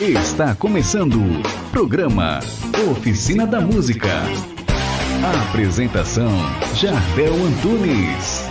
[0.00, 2.40] Está começando o programa
[2.90, 4.08] Oficina da Música.
[5.24, 6.30] A apresentação
[6.74, 8.44] Jardel Antunes.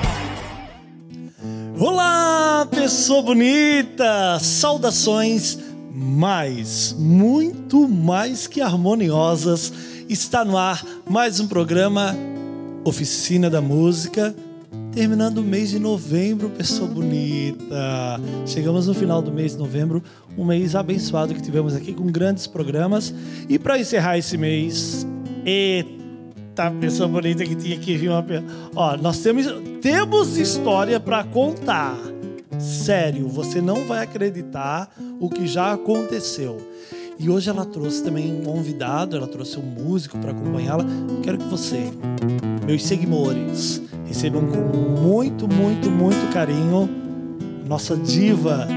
[1.78, 4.39] Olá, pessoa bonita!
[4.39, 5.60] Saudações
[5.94, 9.71] mais, muito mais que harmoniosas.
[10.09, 12.16] Está no ar mais um programa
[12.84, 14.36] Oficina da Música.
[14.92, 18.20] Terminando o mês de novembro, pessoa bonita.
[18.46, 20.04] Chegamos no final do mês de novembro,
[20.36, 23.13] um mês abençoado que tivemos aqui com grandes programas.
[23.48, 25.05] E para encerrar esse mês,
[25.46, 28.26] eita, pessoa bonita que tinha que vir uma.
[28.76, 29.46] Ó, nós temos,
[29.80, 31.96] temos história para contar.
[32.58, 36.58] Sério, você não vai acreditar o que já aconteceu.
[37.20, 40.85] E hoje ela trouxe também um convidado, ela trouxe um músico para acompanhá-la.
[41.21, 41.91] Quero que você,
[42.66, 46.90] meus seguidores, recebam com muito, muito, muito carinho
[47.66, 48.68] nossa diva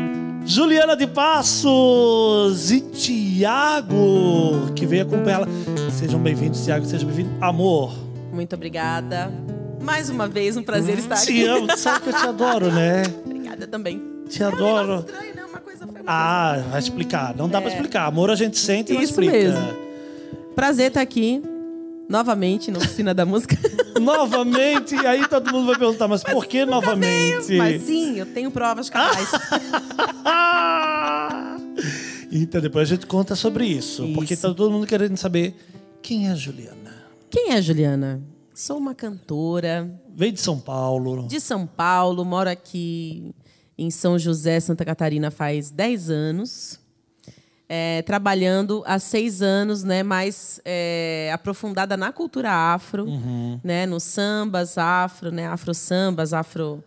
[0.45, 5.47] Juliana de Passos e Tiago, que veio acompanhá-la.
[5.91, 7.30] Sejam bem-vindos, Tiago, seja bem-vindo.
[7.41, 7.94] Amor.
[8.33, 9.33] Muito obrigada.
[9.80, 11.41] Mais uma vez, um prazer estar te aqui.
[11.41, 13.03] Te amo, sabe que eu te adoro, né?
[13.25, 14.03] Obrigada também.
[14.28, 14.92] Te adoro.
[14.92, 15.44] É um estranho, né?
[15.48, 17.34] Uma coisa foi uma Ah, vai explicar.
[17.36, 17.60] Não dá É.
[17.62, 18.06] pra explicar.
[18.06, 19.33] Amor a gente sente e não Isso explica.
[19.33, 19.60] mesmo.
[20.55, 21.41] Prazer estar aqui
[22.08, 23.56] novamente na oficina da música.
[24.00, 27.56] Novamente, e aí todo mundo vai perguntar, mas, por que novamente?
[27.56, 29.28] Mas sim, eu tenho provas cabais.
[32.33, 34.42] então depois a gente conta sobre isso, porque Isso.
[34.42, 35.55] tá todo mundo querendo saber
[36.00, 36.92] quem é a Juliana.
[37.31, 38.20] Quem é a Juliana?
[38.55, 41.27] Sou uma cantora Veio de São Paulo.
[41.28, 43.33] de São Paulo, moro aqui
[43.78, 46.81] em São José, Santa Catarina faz 10 anos.
[47.75, 53.06] É, trabalhando há seis anos, né, mais é, aprofundada na cultura afro,
[53.65, 56.84] né, nos sambas afro, né, afro sambas, afro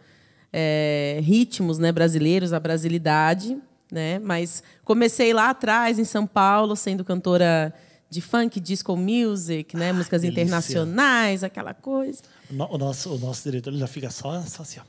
[0.54, 3.58] é, ritmos, né, brasileiros, a brasilidade,
[3.92, 7.74] né, mas comecei lá atrás em São Paulo, sendo cantora
[8.08, 10.44] de funk, disco music, né, músicas delícia.
[10.44, 12.22] internacionais, aquela coisa.
[12.48, 14.84] O, no- o nosso, o nosso diretor já fica só, só assim, ó.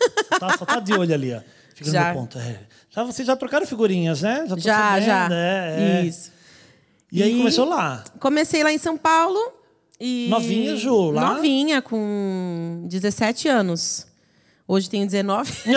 [0.32, 1.40] Só tá, só tá de olho ali, ó.
[1.74, 2.12] Fica Já.
[2.14, 2.38] ponto.
[2.38, 2.60] É.
[2.90, 4.44] Já, vocês já trocaram figurinhas, né?
[4.48, 5.28] tô Já, sabendo, já.
[5.32, 6.06] é, é.
[6.06, 6.32] Isso.
[7.10, 8.04] E aí E- começou lá.
[8.20, 9.38] Comecei lá em São Paulo
[10.00, 11.34] e Novinha, Ju, lá?
[11.34, 14.06] Novinha, com 17 anos.
[14.66, 15.52] Hoje tenho 19.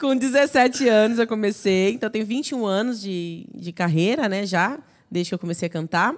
[0.00, 4.78] com 17 anos eu comecei, então eu tenho 21 anos de, de carreira, né, já,
[5.10, 6.14] desde que eu comecei a cantar.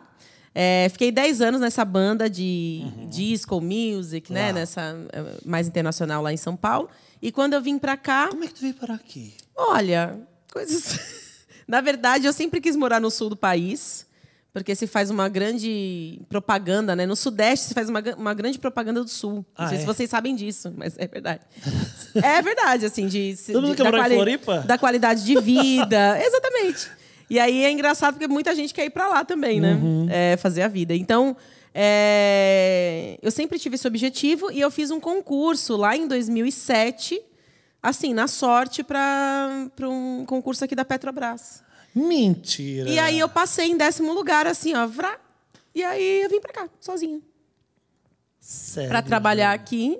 [0.59, 4.53] É, fiquei 10 anos nessa banda de disco music, né, Lá.
[4.55, 6.89] nessa eh, mais internacional lá em São Paulo.
[7.21, 9.34] E quando eu vim pra cá, Como é que tu veio parar aqui?
[9.55, 10.19] Olha,
[10.50, 10.99] coisas.
[11.69, 14.06] Na verdade, eu sempre quis morar no sul do país,
[14.50, 17.05] porque se faz uma grande propaganda, né?
[17.05, 19.45] No Sudeste se faz uma, uma grande propaganda do Sul.
[19.55, 19.81] Ah, Não sei é?
[19.83, 21.41] se vocês sabem disso, mas é verdade.
[22.22, 23.37] é verdade, assim, de.
[23.37, 24.61] se- Todo mundo quer da em Floripa?
[24.61, 26.16] Da qualidade de vida.
[26.25, 26.91] Exatamente.
[27.28, 29.75] E aí é engraçado porque muita gente quer ir pra lá também, né?
[29.75, 30.06] Uhum.
[30.10, 30.94] É, fazer a vida.
[30.94, 31.37] Então.
[31.75, 37.20] é, Eu sempre tive esse objetivo e eu fiz um concurso lá em 2007,
[37.82, 39.48] assim, na sorte, para
[39.82, 41.62] um concurso aqui da Petrobras.
[41.94, 42.88] Mentira.
[42.88, 45.19] E aí eu passei em décimo lugar, assim, ó, vrá.
[45.75, 47.20] E aí eu vim pra cá, sozinha,
[48.41, 48.88] Sério.
[48.88, 49.98] Pra trabalhar aqui.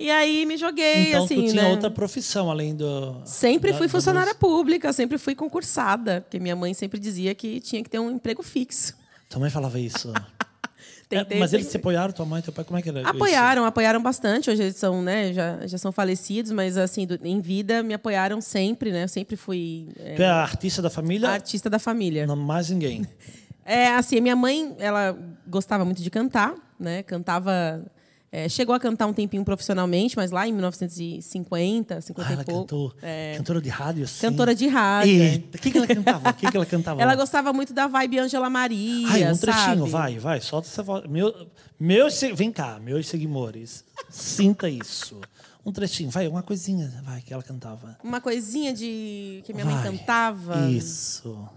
[0.00, 1.68] E aí me joguei, Então assim, tu tinha né?
[1.70, 3.20] outra profissão além do.
[3.24, 4.40] Sempre da- fui funcionária música.
[4.46, 8.42] pública, sempre fui concursada, porque minha mãe sempre dizia que tinha que ter um emprego
[8.42, 8.94] fixo.
[9.28, 10.12] Tua mãe falava isso.
[11.08, 13.00] Tentei, É, mas eles se apoiaram, tua mãe e teu pai, como é que era
[13.00, 13.10] isso?
[13.10, 14.48] Apoiaram, apoiaram bastante.
[14.48, 18.40] Hoje eles são, né, já, já são falecidos, mas assim, do- em vida me apoiaram
[18.40, 19.02] sempre, né?
[19.04, 21.28] Eu sempre fui é, Tu é a artista da família?
[21.28, 22.26] a artista da família.
[22.26, 23.06] Não mais ninguém.
[23.62, 27.04] É, assim, minha mãe, ela gostava muito de cantar, né?
[27.04, 27.84] Cantava.
[28.32, 32.44] É, chegou a cantar um tempinho profissionalmente, mas lá em 1950, 50 Ah, ela e
[32.44, 32.60] pouco.
[32.60, 32.94] cantou.
[33.02, 34.20] É, Cantora de rádio, sim.
[34.20, 35.12] cantora de rádio.
[35.22, 35.32] é.
[35.32, 36.28] Eita, o que, que ela cantava?
[36.30, 37.02] O que, que ela cantava?
[37.02, 39.08] Ela gostava muito da vibe Angela Maria.
[39.08, 39.90] Ai, um trechinho, sabe?
[39.90, 41.06] vai, vai, solta essa voz.
[41.08, 41.48] Meu,
[41.78, 45.20] meus, se- vem cá, meus seguidores, sinta isso.
[45.66, 47.98] Um trechinho, vai, uma coisinha, vai, que ela cantava.
[48.02, 49.84] Uma coisinha de que minha mãe Vai.
[49.90, 50.70] cantava.
[50.70, 51.48] Isso.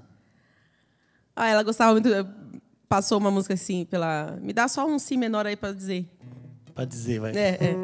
[1.35, 2.09] Ah, ela gostava muito.
[2.89, 4.37] Passou uma música assim pela.
[4.41, 6.05] Me dá só um si menor aí pra dizer.
[6.75, 7.31] Pra dizer, vai.
[7.35, 7.75] É, é.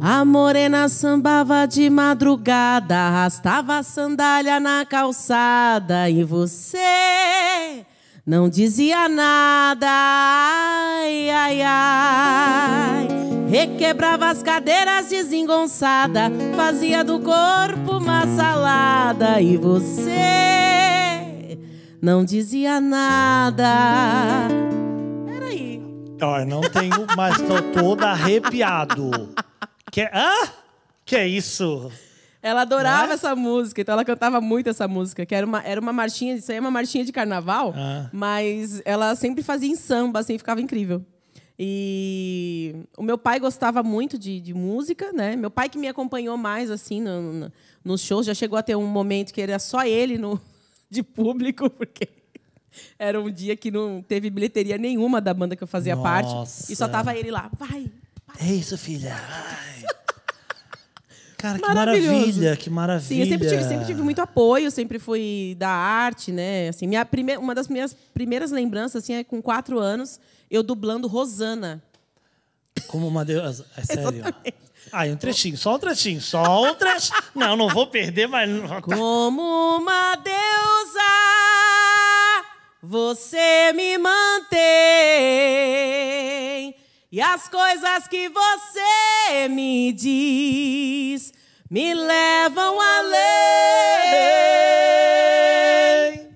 [0.00, 7.84] A morena sambava de madrugada, arrastava a sandália na calçada e você
[8.26, 9.86] não dizia nada.
[9.88, 13.08] Ai, ai, ai.
[13.48, 21.58] Requebrava as cadeiras desengonçada, fazia do corpo uma salada e você
[22.02, 24.48] não dizia nada.
[26.20, 29.34] Ó, não tenho, mas tô todo arrepiado.
[29.90, 30.10] Quer...
[30.12, 30.48] Ah?
[31.04, 31.90] Que é isso?
[32.42, 33.14] Ela adorava é?
[33.14, 36.50] essa música, então ela cantava muito essa música, que era uma, era uma marchinha, isso
[36.50, 38.08] aí é uma marchinha de carnaval, Ah.
[38.12, 41.02] mas ela sempre fazia em samba, assim, ficava incrível.
[41.58, 45.36] E o meu pai gostava muito de, de música, né?
[45.36, 47.52] Meu pai que me acompanhou mais, assim, no, no,
[47.84, 50.38] nos shows, já chegou a ter um momento que era só ele no,
[50.90, 52.08] de público, porque
[52.98, 56.30] era um dia que não teve bilheteria nenhuma da banda que eu fazia parte,
[56.70, 56.88] e só Nossa.
[56.88, 57.90] tava ele lá, vai,
[58.40, 59.14] É isso, filha.
[59.14, 59.84] Ai.
[61.44, 63.06] Cara, que maravilha, que maravilha.
[63.06, 66.68] Sim, eu sempre tive, sempre tive muito apoio, sempre fui da arte, né?
[66.68, 67.36] Assim, minha prime...
[67.36, 70.18] Uma das minhas primeiras lembranças assim, é com quatro anos,
[70.50, 71.82] eu dublando Rosana.
[72.88, 73.66] Como uma deusa.
[73.76, 74.24] É sério.
[74.90, 77.18] Ah, um trechinho, só um trechinho, só um trechinho.
[77.34, 78.48] Não, não vou perder, mas.
[78.80, 81.00] Como uma deusa,
[82.86, 84.54] você me mantém.
[87.10, 91.32] E as coisas que você me diz
[91.70, 92.78] me levam
[94.54, 96.30] além.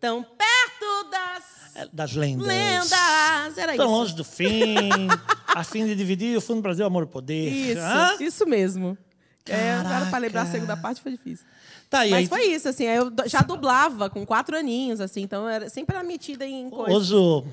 [0.00, 1.44] Tão perto das
[1.76, 2.46] É, Das lendas.
[2.46, 3.56] lendas.
[3.58, 3.94] Era Tão isso.
[3.94, 5.08] longe do fim.
[5.54, 7.48] a fim de dividir o fundo do Brasil, amor e poder.
[7.50, 8.16] Isso, Hã?
[8.20, 8.98] isso mesmo.
[9.46, 11.44] É, agora, pra lembrar a segunda parte foi difícil.
[11.94, 12.26] Tá, Mas aí.
[12.26, 12.82] foi isso, assim.
[12.86, 15.22] Eu já dublava com quatro aninhos, assim.
[15.22, 16.92] Então, era, sempre era metida em coisas.
[17.12, 17.44] Oso,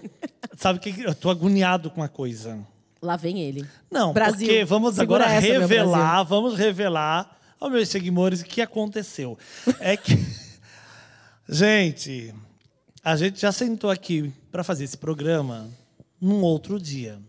[0.58, 1.00] sabe o que?
[1.00, 2.58] Eu tô agoniado com uma coisa.
[3.00, 3.64] Lá vem ele.
[3.92, 9.38] Não, Brasil, porque vamos agora essa, revelar, vamos revelar aos meus seguidores o que aconteceu.
[9.80, 10.18] É que,
[11.48, 12.34] gente,
[13.04, 15.70] a gente já sentou aqui para fazer esse programa
[16.20, 17.20] num outro dia.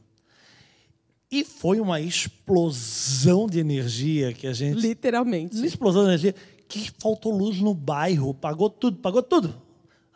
[1.30, 4.78] E foi uma explosão de energia que a gente.
[4.78, 5.56] Literalmente.
[5.56, 6.34] Uma explosão de energia
[6.72, 9.54] que faltou luz no bairro, pagou tudo, pagou tudo.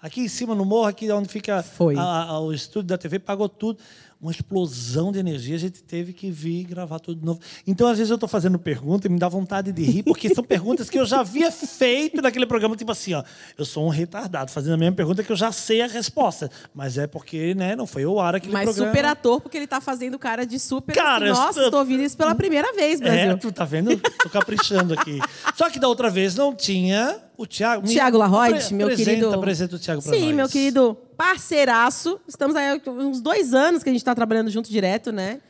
[0.00, 1.62] Aqui em cima no morro, aqui onde fica
[1.99, 3.79] a- a- o estúdio da TV, pagou tudo.
[4.19, 7.39] Uma explosão de energia, a gente teve que vir gravar tudo de novo.
[7.67, 10.43] Então, às vezes, eu estou fazendo pergunta e me dá vontade de rir, porque são
[10.43, 13.23] perguntas que eu já havia feito naquele programa, tipo assim, ó.
[13.59, 16.51] Eu sou um retardado, fazendo a mesma pergunta que eu já sei a resposta.
[16.75, 18.89] Mas é porque, né, não foi ao ar aquele Mas programa.
[18.91, 20.95] super ator, porque ele tá fazendo cara de super.
[20.95, 23.31] Cara, assim, eu Nossa, estou- estou ouvindo isso pela primeira vez, Brasil.
[23.33, 23.95] É, tu tá vendo?
[23.99, 25.21] Tô caprichando aqui.
[25.55, 27.87] Só que da outra vez não tinha o Tiago.
[27.87, 29.35] Tiago Larroide, meu apresenta, querido.
[29.35, 30.35] Apresenta o Tiago pra Sim, nós.
[30.37, 32.21] meu querido parceiraço.
[32.27, 35.41] Estamos aí há uns dois anos que a gente está trabalhando junto direto, né?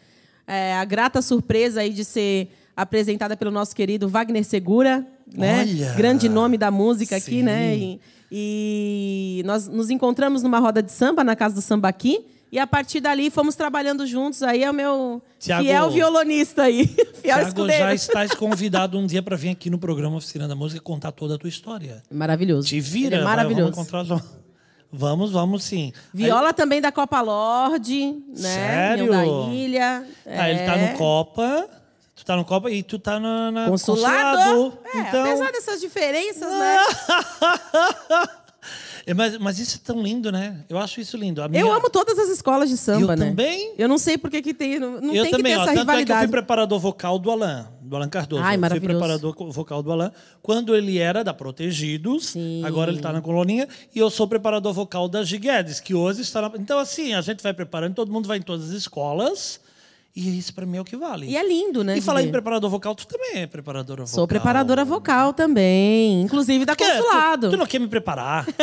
[0.47, 5.61] É, a grata surpresa aí de ser apresentada pelo nosso querido Wagner Segura, né?
[5.61, 5.93] Olha!
[5.95, 7.43] Grande nome da música aqui, Sim.
[7.43, 7.77] né?
[7.77, 8.01] E,
[8.31, 12.27] e nós nos encontramos numa roda de samba na casa do samba aqui.
[12.51, 14.43] E a partir dali fomos trabalhando juntos.
[14.43, 16.87] Aí é o meu Tiago- fiel violonista aí.
[17.21, 17.85] Fiel Tiago, escudeiro.
[17.85, 21.35] já estás convidado um dia para vir aqui no programa Oficina da Música contar toda
[21.35, 22.03] a tua história.
[22.11, 22.69] Maravilhoso.
[22.69, 23.17] Te vira.
[23.17, 23.73] Ele é vai, maravilhoso.
[23.73, 24.23] Vamos, encontrar...
[24.93, 25.93] vamos, vamos sim.
[26.15, 28.37] Viola também da Copa Lorde, né?
[28.37, 29.11] Sério?
[29.11, 30.05] Da Ilha.
[30.25, 30.93] Ah, ele tá É.
[30.93, 31.69] no Copa.
[32.15, 34.39] Tu tá no Copa e tu tá na, na Consulado.
[34.73, 34.79] consulado.
[34.95, 35.25] É, então...
[35.25, 36.77] apesar dessas diferenças, né?
[39.07, 40.65] É, mas, mas isso é tão lindo, né?
[40.69, 41.41] Eu acho isso lindo.
[41.49, 43.29] Minha- Eu amo todas as escolas de samba, Eu né?
[43.29, 43.73] também.
[43.79, 45.75] Eu não sei por que tem, não, não eu tem também, que ter ó, essa
[45.75, 48.43] tanto é que eu fui preparador vocal do Alan, do Alan Cardoso.
[48.43, 50.11] Ai, eu fui preparador vocal do Alan
[50.43, 52.65] quando ele era da Protegidos, Sim.
[52.65, 56.43] agora ele está na Coloninha, e eu sou preparador vocal da Giguedes, que hoje está
[56.43, 56.51] na...
[56.59, 59.61] Então, assim, a gente vai preparando, todo mundo vai em todas as escolas,
[60.17, 61.27] e isso para mim é o que vale.
[61.27, 61.99] E é lindo, né?
[61.99, 64.15] E falar em preparador vocal, tu também é preparadora vocal.
[64.15, 67.49] Sou preparadora vocal também, inclusive da Tu quer- consulado.
[67.49, 68.47] Tu, tu não quer me preparar?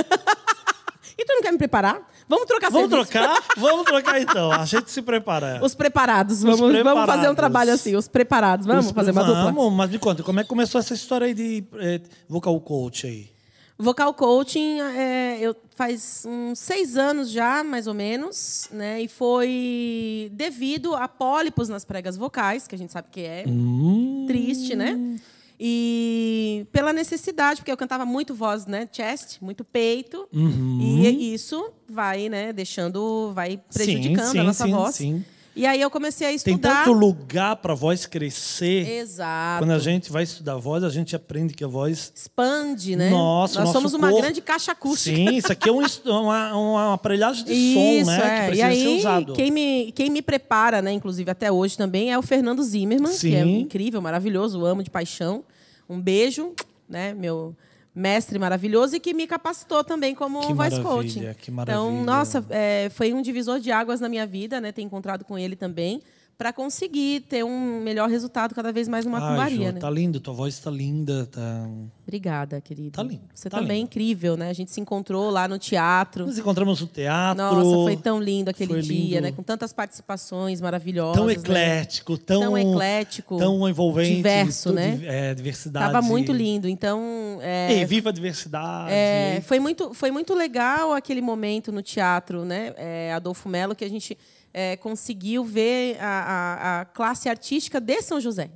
[1.16, 2.02] E tu não quer me preparar?
[2.28, 3.12] Vamos trocar Vamos serviço?
[3.12, 3.40] trocar?
[3.56, 4.52] Vamos trocar então.
[4.52, 5.60] A gente se prepara.
[5.64, 6.42] Os preparados.
[6.42, 7.36] Vamos, vamos fazer um preparados.
[7.36, 8.66] trabalho assim, os preparados.
[8.66, 9.44] Vamos Os- fazer uma dupla.
[9.52, 13.06] Vamos, mas me conta, como é que começou essa história aí de eh, vocal coach
[13.06, 13.30] aí?
[13.78, 19.02] Vocal coaching é, eu, faz uns seis anos já, mais ou menos, né?
[19.02, 24.26] E foi devido a pólipos nas pregas vocais, que a gente sabe que é Hum.
[24.28, 25.18] triste, né?
[25.60, 28.88] E pela necessidade, porque eu cantava muito voz, né?
[28.92, 30.28] Chest, muito peito.
[30.34, 30.80] Uhum.
[30.82, 34.96] E isso vai, né, deixando, vai prejudicando sim, a nossa sim, voz.
[34.96, 35.26] sim.
[35.56, 36.84] E aí eu comecei a Tem estudar.
[36.86, 38.88] tanto lugar para a voz crescer.
[38.90, 39.64] Exato.
[39.64, 42.12] Quando a gente vai estudar voz, a gente aprende que a voz.
[42.16, 43.12] Expande, né?
[43.12, 45.16] Nossa, Nós somos uma corpo- grande caixa acústica.
[45.16, 48.18] Sim, isso aqui é um, uma, uma aparelhagem de Isso, som, né?
[48.18, 48.30] é.
[48.40, 49.34] Que E precisa aí, ser usado.
[49.34, 53.36] Quem me, quem me prepara, né, inclusive até hoje também, é o Fernando Zimmermann, que
[53.36, 53.60] é Sim.
[53.60, 55.44] incrível, maravilhoso, amo de paixão.
[55.88, 56.54] Um beijo,
[56.90, 57.56] né, meu
[57.96, 61.34] mestre maravilhoso e que me capacitou também como Que voice coaching.
[61.40, 61.76] que maravilha.
[61.76, 65.38] Então, nossa, é, foi um divisor de águas na minha vida, né, ter encontrado com
[65.38, 66.02] ele também,
[66.38, 69.80] para conseguir ter um melhor resultado cada vez mais numa Ai, macumbaria, Jô, né?
[69.80, 71.68] tá lindo, tua voz tá linda, tá...
[72.06, 72.92] Obrigada, querido.
[72.92, 73.86] Tá lindo, Você tá também é lindo.
[73.86, 74.50] incrível, né?
[74.50, 76.26] A gente se encontrou lá no teatro.
[76.26, 77.42] Nos encontramos no teatro.
[77.44, 79.22] Nossa, foi tão lindo aquele dia, lindo.
[79.22, 79.32] né?
[79.32, 81.16] Com tantas participações maravilhosas.
[81.16, 81.34] tão né?
[81.34, 85.00] eclético, tão, Tão eclético, tão envolvente, diverso, tudo né?
[85.04, 85.94] É, diversidade.
[85.94, 86.68] Tava muito lindo.
[86.68, 88.92] Então, é, Ei, viva a diversidade.
[88.92, 92.74] É, foi, muito, foi muito legal aquele momento no teatro, né?
[92.76, 94.18] É, Adolfo Melo, que a gente
[94.54, 98.50] é, conseguiu ver a, a- a classe artística de São José.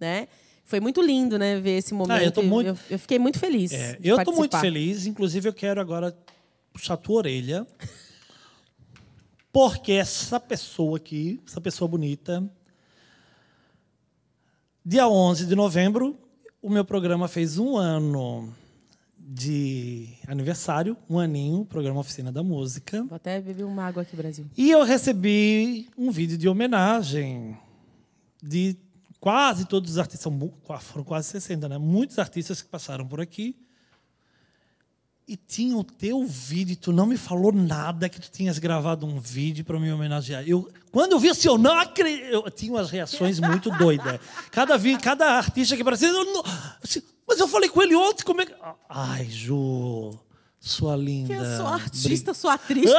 [0.00, 0.26] Né?
[0.64, 2.38] Foi muito lindo, né, ver esse momento.
[2.38, 3.72] Ah, eu muito- eu, eu fiquei muito feliz.
[3.72, 6.16] É, eu estou muito feliz, inclusive eu quero agora
[6.72, 7.66] puxar a tua orelha.
[9.52, 12.48] Porque essa pessoa aqui, essa pessoa bonita,
[14.84, 16.16] dia 11 de novembro,
[16.62, 18.54] o meu programa fez um ano
[19.30, 23.04] de aniversário, um aninho, programa Oficina da Música.
[23.04, 24.46] Vou até beber uma água aqui, Brasil.
[24.56, 27.54] E eu recebi um vídeo de homenagem
[28.42, 28.74] de
[29.20, 30.32] quase todos os artistas,
[30.80, 31.76] foram quase 60, né?
[31.76, 33.54] Muitos artistas que passaram por aqui.
[35.26, 39.20] E tinha o teu vídeo, tu não me falou nada que tu tinhas gravado um
[39.20, 40.42] vídeo para me homenagear.
[40.48, 42.24] Eu, quando eu vi assim, eu não acredito.
[42.28, 44.18] Eu tinha umas reações muito doidas.
[44.50, 46.42] Cada, vi, cada artista que aparecia, eu não,
[46.82, 48.54] assim, mas eu falei com ele ontem, como é que.
[48.88, 50.18] Ai, Ju,
[50.58, 51.34] sua linda.
[51.34, 52.90] Que eu sou artista, sou atriz.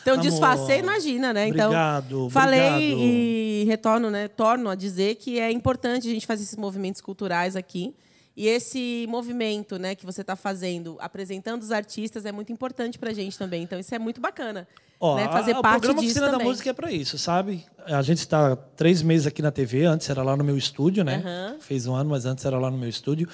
[0.00, 1.48] Então, Amor, disfarcei, imagina, né?
[1.48, 3.02] Então, obrigado, falei obrigado.
[3.02, 4.26] e retorno, né?
[4.26, 7.94] Torno a dizer que é importante a gente fazer esses movimentos culturais aqui.
[8.34, 13.10] E esse movimento, né, que você está fazendo, apresentando os artistas, é muito importante para
[13.10, 13.62] a gente também.
[13.62, 14.66] Então, isso é muito bacana.
[15.00, 15.28] Ó, né?
[15.28, 16.46] Fazer a- o parte programa disso Oficina também.
[16.46, 17.64] da Música é para isso, sabe?
[17.86, 21.22] A gente está três meses aqui na TV, antes era lá no meu estúdio, né?
[21.24, 21.56] Aham.
[21.60, 23.28] Fez um ano, mas antes era lá no meu estúdio.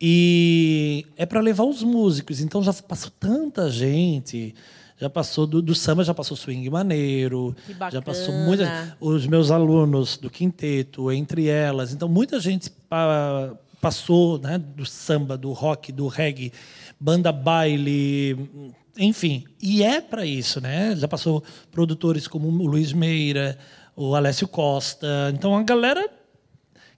[0.00, 2.40] E é para levar os músicos.
[2.40, 4.54] Então já passou tanta gente.
[5.00, 7.54] Já passou do, do samba, já passou swing maneiro.
[7.66, 8.96] Que Já passou muita.
[9.00, 11.92] Os meus alunos do quinteto, entre elas.
[11.92, 14.58] Então muita gente pa- passou, né?
[14.58, 16.52] Do samba, do rock, do reggae,
[16.98, 18.50] banda baile,
[18.98, 19.44] enfim.
[19.62, 20.94] E é para isso, né?
[20.96, 23.58] Já passou produtores como o Luiz Meira,
[23.96, 25.06] o Alessio Costa.
[25.32, 26.08] Então a galera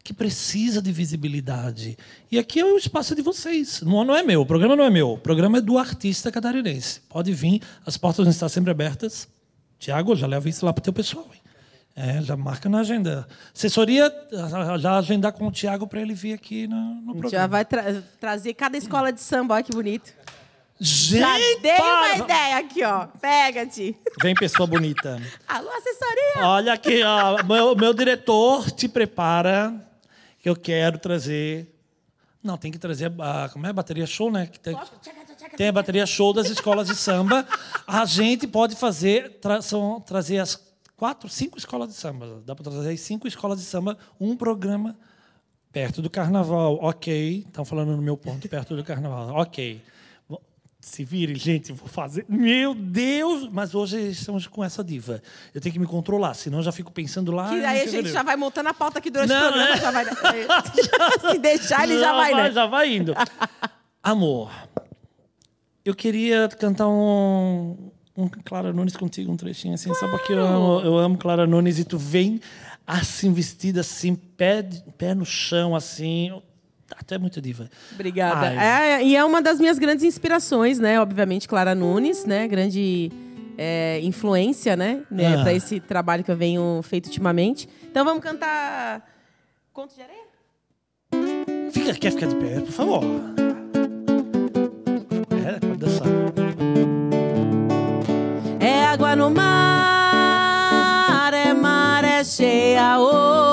[0.02, 1.96] que precisa de visibilidade.
[2.32, 3.82] E aqui é o espaço de vocês.
[3.82, 5.12] Não, não é meu, o programa não é meu.
[5.12, 7.00] O programa é do artista catarinense.
[7.08, 9.28] Pode vir, as portas vão estar sempre abertas.
[9.78, 11.28] Tiago, já leva isso lá para o teu pessoal.
[11.32, 11.40] Hein?
[11.96, 13.26] É, já marca na agenda.
[13.54, 14.10] Assessoria,
[14.78, 17.30] já agendar com o Tiago para ele vir aqui no, no programa.
[17.30, 20.12] já vai tra- trazer cada escola de samba, olha que bonito.
[20.80, 22.14] Gente, Já dei para!
[22.16, 23.06] uma ideia aqui, ó.
[23.20, 23.94] Pega-te.
[24.22, 25.20] Vem, pessoa bonita.
[25.46, 26.46] Alô, assessoria.
[26.46, 29.74] Olha aqui, ó, meu, meu diretor te prepara
[30.40, 31.76] que eu quero trazer.
[32.42, 33.72] Não, tem que trazer a, como é?
[33.74, 34.46] Bateria show, né?
[34.46, 34.74] Que tem,
[35.54, 37.46] tem a bateria show das escolas de samba.
[37.86, 40.58] A gente pode fazer, tra- são, trazer as
[40.96, 42.42] quatro, cinco escolas de samba.
[42.46, 44.96] Dá para trazer as cinco escolas de samba, um programa
[45.70, 46.78] perto do carnaval.
[46.80, 49.34] Ok, estão falando no meu ponto, perto do carnaval.
[49.36, 49.82] Ok.
[50.80, 52.24] Se virem, gente, vou fazer.
[52.28, 53.48] Meu Deus!
[53.52, 55.22] Mas hoje estamos com essa diva.
[55.54, 57.50] Eu tenho que me controlar, senão eu já fico pensando lá.
[57.50, 59.74] Que aí a gente já vai montando a pauta aqui durante Não, o programa.
[59.74, 59.80] é.
[59.80, 60.04] Já vai,
[61.32, 62.50] se deixar, ele já vai, né?
[62.50, 63.14] Já vai indo.
[64.02, 64.50] Amor,
[65.84, 70.80] eu queria cantar um, um Clara Nunes contigo, um trechinho assim, só porque eu amo,
[70.80, 72.40] eu amo Clara Nunes e tu vem
[72.86, 74.62] assim, vestida assim, pé,
[74.96, 76.32] pé no chão, assim.
[76.98, 77.68] Até muito diva.
[77.92, 78.52] Obrigada.
[78.52, 81.00] É, e é uma das minhas grandes inspirações, né?
[81.00, 82.46] Obviamente, Clara Nunes, né?
[82.46, 83.10] Grande
[83.58, 85.02] é, influência, né?
[85.10, 85.36] né?
[85.36, 85.42] Ah.
[85.42, 87.68] Para esse trabalho que eu venho feito ultimamente.
[87.90, 89.04] Então vamos cantar
[89.72, 90.24] Conto de Areia?
[91.72, 93.02] Fica, quer ficar de pé, por favor?
[95.46, 96.06] É, pode dançar.
[98.58, 100.20] É água no mar,
[101.32, 103.49] é maré cheia, ô,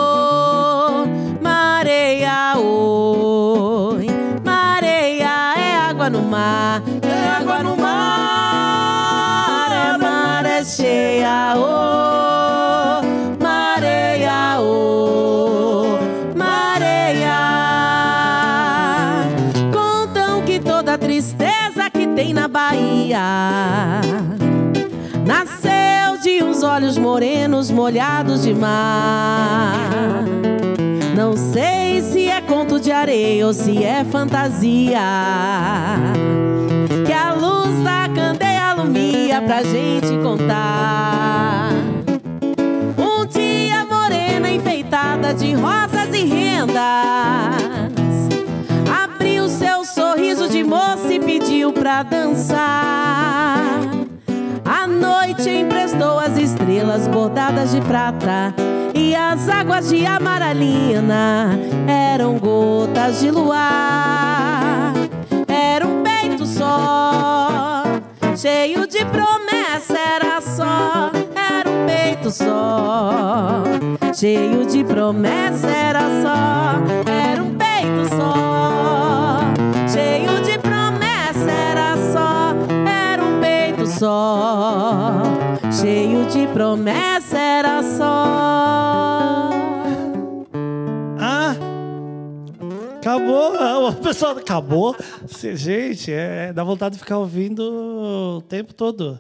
[25.26, 29.90] Nasceu de uns olhos morenos molhados de mar.
[31.16, 35.00] Não sei se é conto de areia ou se é fantasia.
[37.06, 41.72] Que a luz da candeia alumia pra gente contar.
[42.98, 47.87] Um dia morena enfeitada de rosas e rendas.
[51.88, 53.80] Pra dançar.
[54.66, 58.54] A noite emprestou as estrelas bordadas de prata
[58.94, 64.96] e as águas de amaralina eram gotas de luar.
[65.48, 67.84] Era um peito só,
[68.36, 73.64] cheio de promessa, era só, era um peito só,
[74.14, 79.40] cheio de promessa, era só, era um peito só,
[79.88, 80.77] cheio de promessa,
[83.98, 85.24] só,
[85.82, 89.50] cheio de promessa, era só.
[91.20, 91.56] Ah!
[92.98, 94.96] Acabou, Ah, o pessoal acabou.
[95.56, 97.62] Gente, é, dá vontade de ficar ouvindo
[98.38, 99.20] o tempo todo.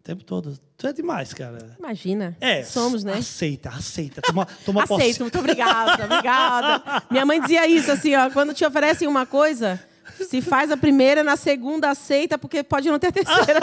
[0.00, 0.58] O tempo todo.
[0.76, 1.76] Tu é demais, cara.
[1.78, 2.36] Imagina.
[2.40, 2.62] É.
[2.62, 3.14] Somos, né?
[3.14, 4.20] Aceita, aceita.
[4.22, 5.02] Toma, toma posse.
[5.02, 7.02] Aceito, muito obrigada, obrigada.
[7.10, 9.80] Minha mãe dizia isso, assim, ó, quando te oferecem uma coisa,
[10.28, 13.60] se faz a primeira, na segunda aceita, porque pode não ter terceira.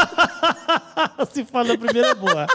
[1.31, 2.47] Se fala a primeira é boa.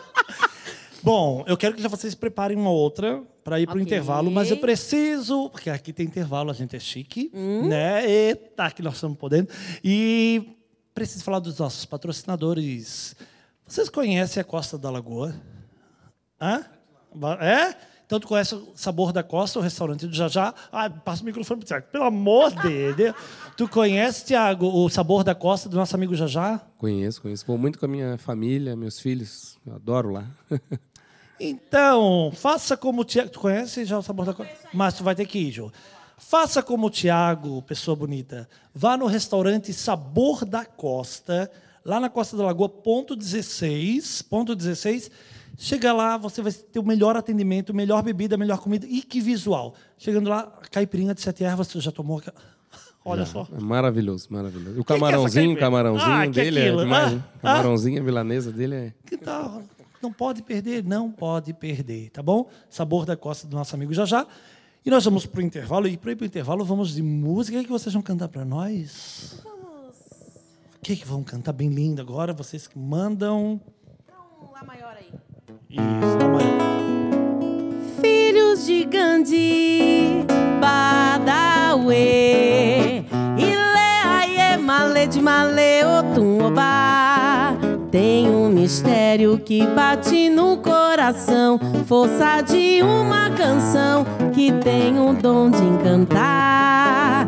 [1.03, 4.51] Bom, eu quero que já vocês preparem uma outra para ir para o intervalo, mas
[4.51, 7.69] eu preciso, porque aqui tem intervalo, a gente é chique, Hum.
[7.69, 8.05] né?
[8.09, 9.49] Eita, que nós estamos podendo.
[9.85, 10.57] E
[10.95, 13.15] preciso falar dos nossos patrocinadores.
[13.67, 15.35] Vocês conhecem a Costa da Lagoa?
[16.41, 16.65] Hã?
[17.41, 17.75] É?
[18.07, 20.55] Então tu conhece o Sabor da Costa, o restaurante do Jajá?
[20.71, 21.87] Ah, passa o microfone pro Tiago.
[21.91, 23.17] Pelo amor de Deus.
[23.57, 26.61] Tu conhece, Tiago, o Sabor da Costa do nosso amigo Jajá?
[26.79, 27.45] Conheço, conheço.
[27.45, 29.59] Vou muito com a minha família, meus filhos.
[29.67, 30.25] Eu adoro lá.
[31.39, 33.29] Então, faça como o Tiago.
[33.29, 34.51] Tu conhece já o sabor da coisa?
[34.73, 35.71] Mas tu vai ter que ir, Jô.
[36.17, 38.49] Faça como o Tiago, pessoa bonita.
[38.75, 41.51] Vá no restaurante Sabor da Costa,
[41.87, 44.23] lá na Costa da Lagoa, ponto 16.
[44.23, 45.11] Ponto 16.
[45.59, 48.87] Chega lá, você vai ter o melhor atendimento, melhor bebida, melhor comida.
[48.87, 49.75] E que visual.
[49.97, 52.19] Chegando lá, caipirinha de sete ervas, tu já tomou.
[52.19, 52.37] aquela-
[53.05, 53.47] Olha só.
[53.57, 54.81] É maravilhoso, maravilhoso.
[54.81, 55.61] O que é camarãozinho, o caipirinha?
[55.61, 57.13] camarãozinho Ah, que dele aquilo, é demais.
[57.15, 57.39] ah, ah.
[57.41, 58.93] Camarãozinho, a milanesa dele é.
[59.07, 59.63] Que tal?
[60.03, 62.51] Não pode perder, não pode perder, tá bom?
[62.69, 64.27] Sabor da Costa do nosso amigo Jajá.
[64.85, 65.89] E nós vamos para o intervalo.
[65.89, 67.57] E para ir para o intervalo, vamos de música.
[67.57, 69.43] O que, é que vocês vão cantar para nós?
[70.87, 72.33] Que, é que vão cantar bem lindo agora?
[72.33, 73.61] Vocês que mandam.
[74.05, 75.11] Então, Lá maior aí.
[75.69, 76.47] Isso, tá maior.
[78.01, 80.25] Filhos de Gandhi,
[80.61, 81.93] Badawe,
[83.37, 87.57] Ile Aie Male de Male Otum Oba.
[87.91, 95.51] Tem um mistério que bate no coração, força de uma canção que tem o dom
[95.51, 97.27] de encantar.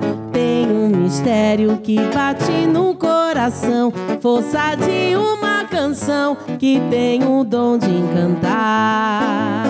[0.71, 7.89] Um mistério que bate no coração, força de uma canção que tem o dom de
[7.89, 9.65] encantar.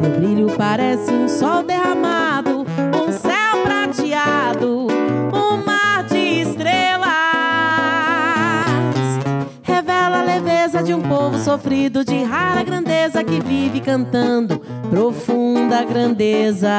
[0.00, 4.86] Teu brilho parece um sol derramado, um céu prateado,
[5.34, 7.10] um mar de estrelas.
[9.62, 16.70] Revela a leveza de um povo sofrido, de rara grandeza que vive cantando profunda grandeza.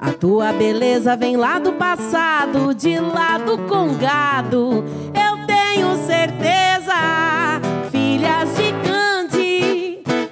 [0.00, 4.84] A tua beleza vem lá do passado, de lá do congado.
[5.14, 6.94] Eu tenho certeza,
[7.90, 8.78] filhas de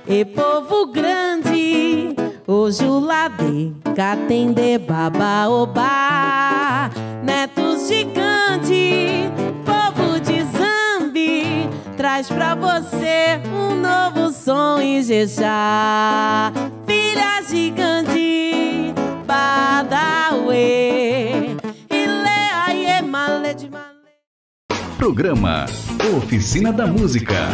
[0.08, 2.14] e povo grande.
[2.46, 5.82] Ojulade, Katende, Babaobá,
[7.22, 9.30] netos de Gandhi,
[9.64, 11.68] povo de Zambi.
[11.96, 16.52] Traz pra você um novo som Ijexá.
[16.86, 18.45] Filhas de Gandhi,
[19.46, 21.56] Male.
[24.98, 25.66] Programa
[26.16, 27.48] Oficina da Música.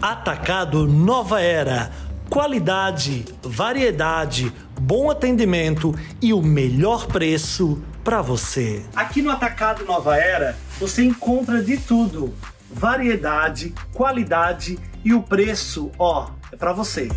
[0.00, 1.90] Atacado Nova Era.
[2.30, 8.82] Qualidade, variedade, bom atendimento e o melhor preço para você.
[8.94, 12.32] Aqui no Atacado Nova Era você encontra de tudo:
[12.72, 17.08] variedade, qualidade e o preço, ó, é para você.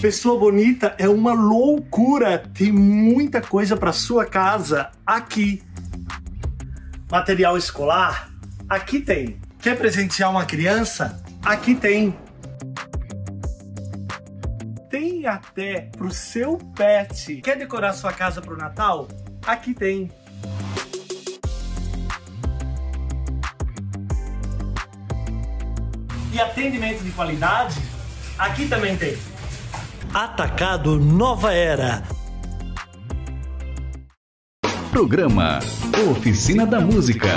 [0.00, 2.42] Pessoa bonita é uma loucura.
[2.54, 5.62] Tem muita coisa para sua casa aqui.
[7.10, 8.30] Material escolar?
[8.66, 9.38] Aqui tem.
[9.58, 11.22] Quer presentear uma criança?
[11.44, 12.16] Aqui tem.
[14.88, 17.42] Tem até pro seu pet.
[17.42, 19.06] Quer decorar sua casa pro Natal?
[19.46, 20.10] Aqui tem.
[26.32, 27.78] E atendimento de qualidade?
[28.38, 29.29] Aqui também tem.
[30.12, 32.02] Atacado Nova Era.
[34.90, 35.60] Programa
[36.10, 37.28] Oficina da Música.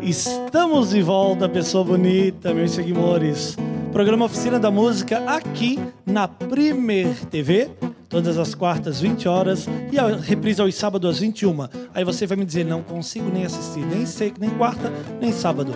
[0.00, 3.56] Estamos de volta, pessoa bonita, meus seguidores.
[3.92, 7.68] Programa Oficina da Música aqui na Primer TV,
[8.08, 11.68] todas as quartas, 20 horas, e a reprise aos sábados às 21.
[11.92, 15.74] Aí você vai me dizer, não consigo nem assistir, nem sei, nem quarta, nem sábado.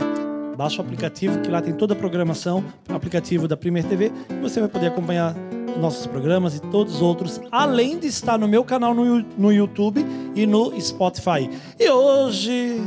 [0.56, 4.34] Baixa o aplicativo, que lá tem toda a programação, o aplicativo da Premier TV, e
[4.40, 5.34] você vai poder acompanhar
[5.80, 10.04] nossos programas e todos os outros, além de estar no meu canal no, no YouTube
[10.34, 11.50] e no Spotify.
[11.78, 12.80] E hoje.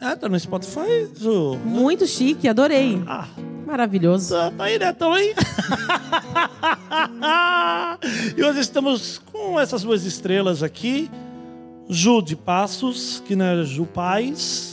[0.00, 1.56] Ah, tá no Spotify, Ju?
[1.64, 3.02] Muito chique, adorei.
[3.06, 3.26] Ah,
[3.66, 4.34] Maravilhoso.
[4.34, 4.92] tá, tá aí, né?
[4.92, 5.34] Tamo aí.
[8.36, 11.10] e hoje estamos com essas duas estrelas aqui.
[11.88, 14.69] Ju de Passos, que não é Ju Paz.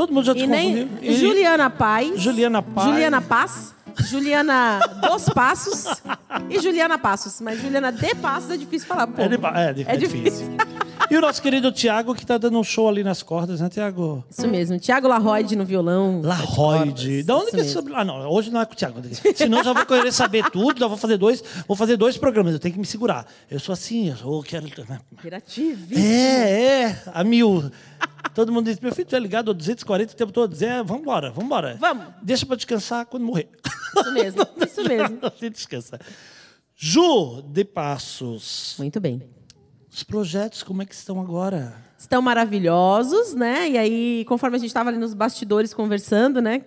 [0.00, 0.98] Todo mundo já te E nem confundiu.
[1.02, 2.18] E Juliana Paz.
[2.22, 2.86] Juliana Paz.
[2.88, 3.74] Juliana Paz.
[4.08, 5.84] Juliana dos Passos
[6.48, 7.38] e Juliana Passos.
[7.42, 9.20] Mas Juliana de Passos é difícil falar, pô.
[9.20, 10.46] É, de, é, de- É é difícil.
[11.10, 14.24] E o nosso querido Tiago, que tá dando um show ali nas cordas, né, Tiago?
[14.30, 14.78] Isso mesmo.
[14.78, 16.20] Tiago Larroide no violão.
[16.22, 17.22] Larroide.
[17.24, 17.92] Da onde que é sobre...
[17.94, 19.00] Ah, não, hoje não é com o Thiago.
[19.34, 22.58] Senão já vou querer saber tudo, já vou fazer dois, vou fazer dois programas, eu
[22.60, 23.26] tenho que me segurar.
[23.50, 24.66] Eu sou assim, eu sou- quero.
[24.88, 25.00] né?
[25.12, 25.98] Interativíssimo.
[25.98, 27.70] É, é, a mil.
[28.34, 30.52] Todo mundo diz, meu filho, tu é ligado a 240 o tempo todo.
[30.52, 31.76] Diz, é, vambora, vambora.
[31.80, 32.06] Vamos.
[32.22, 33.48] Deixa pra descansar quando morrer.
[33.96, 34.46] Isso mesmo.
[34.64, 35.18] Isso mesmo.
[35.22, 35.98] Assim descansa.
[36.76, 38.76] Ju de Passos.
[38.78, 39.22] Muito bem.
[39.92, 41.74] Os projetos, como é que estão agora?
[41.98, 43.68] Estão maravilhosos, né?
[43.70, 46.62] E aí, conforme a gente estava ali nos bastidores conversando, né?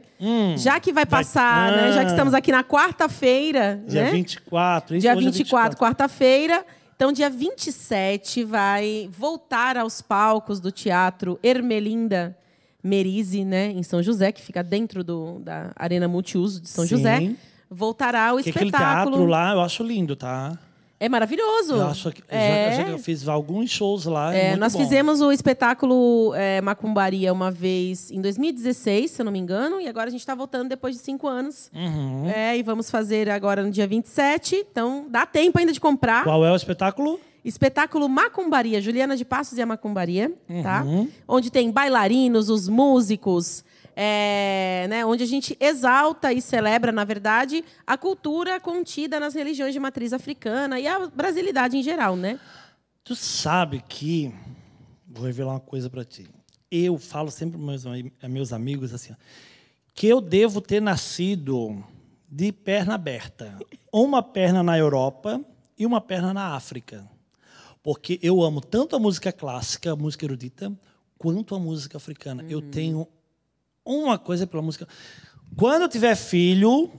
[0.57, 1.75] Já que vai passar, Hum.
[1.75, 1.91] Vai- né?
[1.93, 2.09] Já que Ah.
[2.11, 4.11] estamos aqui na quarta-feira, Dia né?
[4.11, 4.95] 24.
[4.95, 6.65] isso Dia hoje é 24, quarta-feira.
[6.95, 12.37] Então, dia 27 vai voltar aos palcos do Teatro Ermelinda
[12.83, 13.71] Merise, né?
[13.71, 16.97] Em São José, que fica dentro do, da Arena Multiuso de São Sim.
[16.97, 17.31] José.
[17.69, 19.15] Voltará o Que aquele espetáculo.
[19.15, 20.57] teatro lá, eu acho lindo, tá?
[21.03, 21.73] É maravilhoso.
[21.73, 22.67] Eu acho que já- é.
[22.67, 24.33] eu, já, eu fiz alguns shows lá.
[24.33, 24.79] É, muito nós bom.
[24.79, 29.87] fizemos o espetáculo é, Macumbaria uma vez em 2016, se eu não me engano, e
[29.87, 31.69] agora a gente está voltando depois de cinco anos.
[31.75, 32.29] Uhum.
[32.29, 36.23] É, e vamos fazer agora no dia 27, então dá tempo ainda de comprar.
[36.23, 37.19] Qual é o espetáculo?
[37.43, 40.31] Espetáculo Macumbaria, Juliana de Passos e a Macumbaria,
[40.63, 40.83] tá?
[40.83, 41.09] Uhum.
[41.27, 45.05] Onde tem bailarinos, os músicos, é, né?
[45.05, 50.13] onde a gente exalta e celebra, na verdade, a cultura contida nas religiões de matriz
[50.13, 52.39] africana e a brasilidade em geral, né?
[53.03, 54.33] Tu sabe que.
[55.07, 56.27] Vou revelar uma coisa pra ti.
[56.71, 59.13] Eu falo sempre para meus, ami- meus amigos assim,
[59.93, 61.83] que eu devo ter nascido
[62.27, 63.59] de perna aberta.
[63.91, 65.39] Uma perna na Europa
[65.77, 67.07] e uma perna na África.
[67.83, 70.71] Porque eu amo tanto a música clássica, a música erudita,
[71.17, 72.43] quanto a música africana.
[72.49, 73.07] Eu tenho
[73.85, 74.87] uma coisa pela música.
[75.55, 76.91] Quando eu tiver filho,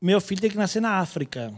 [0.00, 1.52] meu filho tem que nascer na África.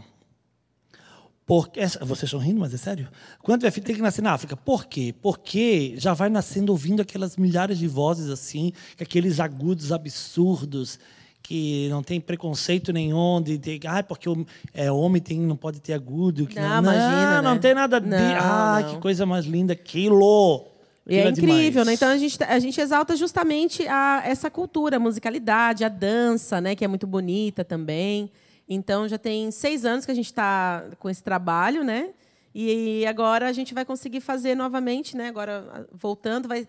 [1.45, 3.07] Porque, essa- vocês estão rindo, mas é sério?
[3.43, 4.57] Quando tiver filho, tem que nascer na África.
[4.57, 5.13] Por quê?
[5.21, 10.97] Porque já vai nascendo ouvindo aquelas milhares de vozes assim, aqueles agudos absurdos,
[11.43, 13.79] que não tem preconceito nenhum de ter.
[13.85, 14.27] Ah, porque
[14.73, 16.47] é, homem tem, não pode ter agudo.
[16.47, 17.59] Que Não, imagina, não né?
[17.59, 18.07] tem nada de.
[18.07, 18.95] Não, ah, não.
[18.95, 19.73] que coisa mais linda.
[19.73, 20.65] Aquilo.
[21.07, 21.85] E é incrível, demais.
[21.87, 21.93] né?
[21.93, 26.75] Então a gente, a gente exalta justamente a, essa cultura, a musicalidade, a dança, né?
[26.75, 28.31] Que é muito bonita também.
[28.67, 32.09] Então já tem seis anos que a gente está com esse trabalho, né?
[32.53, 35.27] E agora a gente vai conseguir fazer novamente, né?
[35.27, 36.65] Agora voltando, vai,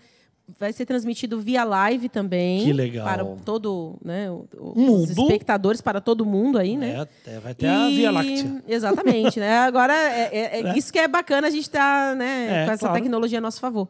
[0.58, 2.64] vai ser transmitido via live também.
[2.64, 3.04] Que legal.
[3.06, 4.28] Para todo, né?
[4.30, 5.04] o- o- Mundo.
[5.04, 7.06] Os espectadores, para todo mundo aí, né?
[7.26, 8.62] É, vai ter a Via Láctea.
[8.68, 9.58] Exatamente, né?
[9.60, 12.80] Agora, é, é- é isso que é bacana a gente estar né, É, com essa
[12.88, 12.94] claro.
[13.00, 13.88] tecnologia a nosso favor.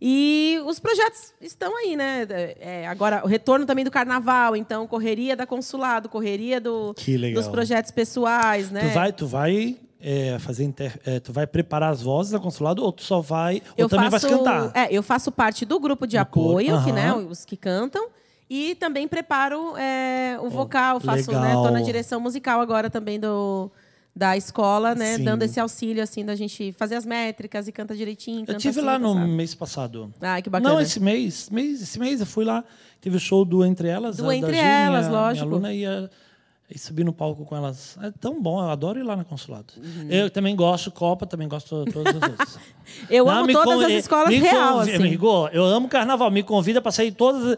[0.00, 2.26] E os projetos estão aí, né?
[2.60, 6.94] É, agora, o retorno também do carnaval, então, correria da consulado, correria do,
[7.34, 8.88] dos projetos pessoais, né?
[8.88, 12.84] Tu vai, tu vai é, fazer inter- é, tu vai preparar as vozes da consulado
[12.84, 14.70] ou tu só vai ou eu também faço, vai cantar?
[14.72, 18.06] É, eu faço parte do grupo de Do apoio, coro, que, né, os que cantam,
[18.48, 21.64] e também preparo é, o vocal, faço, né, legal.
[21.64, 23.68] tô na direção musical agora também do
[24.18, 25.22] da escola, né, Sim.
[25.24, 28.80] dando esse auxílio assim da gente fazer as métricas e canta direitinho, Eu canta tive
[28.80, 29.28] assim, lá no sabe?
[29.30, 30.12] mês passado.
[30.20, 30.74] Ai, que bacana.
[30.74, 32.64] Não, esse mês, mês, esse mês eu fui lá,
[33.00, 34.16] teve o show do Entre Elas.
[34.16, 35.46] Do a- da Entre Gi, Elas, minha, lógico.
[35.46, 36.10] Minha aluna ia,
[36.68, 37.96] ia subir no palco com elas.
[38.02, 39.72] É tão bom, eu adoro ir lá no consulado.
[39.76, 40.08] Uhum.
[40.10, 42.58] Eu também gosto Copa, também gosto de todas as outras.
[43.08, 44.94] Eu Não, amo todas as eh, escolas me real, assim.
[44.96, 47.56] Amigo, eu amo carnaval, me convida para sair todas.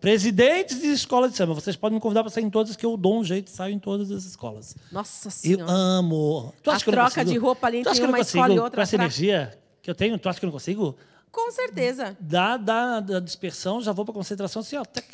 [0.00, 2.96] Presidentes de escola de samba, vocês podem me convidar para sair em todas, que eu
[2.96, 4.76] dou um jeito e saio em todas as escolas.
[4.90, 5.64] Nossa Eu senhora.
[5.72, 6.54] amo.
[6.62, 8.58] Tu A acha que eu não troca de roupa ali entre eu uma escola e
[8.58, 10.96] outra Com essa pra- energia que eu tenho, tu acha que eu não consigo?
[11.30, 12.16] Com certeza.
[12.20, 14.84] Da, da, da dispersão, já vou para concentração assim, ó.
[14.84, 15.06] tac.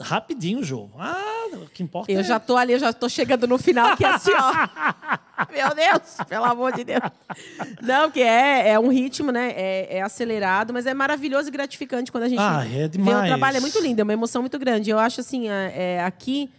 [0.00, 0.88] Rapidinho, Jô.
[0.98, 2.22] Ah, o que importa Eu é...
[2.22, 4.52] já tô ali, eu já tô chegando no final aqui assim, ó.
[5.52, 7.00] Meu Deus, pelo amor de Deus.
[7.82, 9.50] Não, que é, é um ritmo, né?
[9.56, 12.88] É, é acelerado, mas é maravilhoso e gratificante quando a gente Ah, é vê o
[12.88, 13.26] demais.
[13.28, 13.56] trabalho.
[13.56, 14.90] É muito lindo, é uma emoção muito grande.
[14.90, 16.50] Eu acho assim, é, é, aqui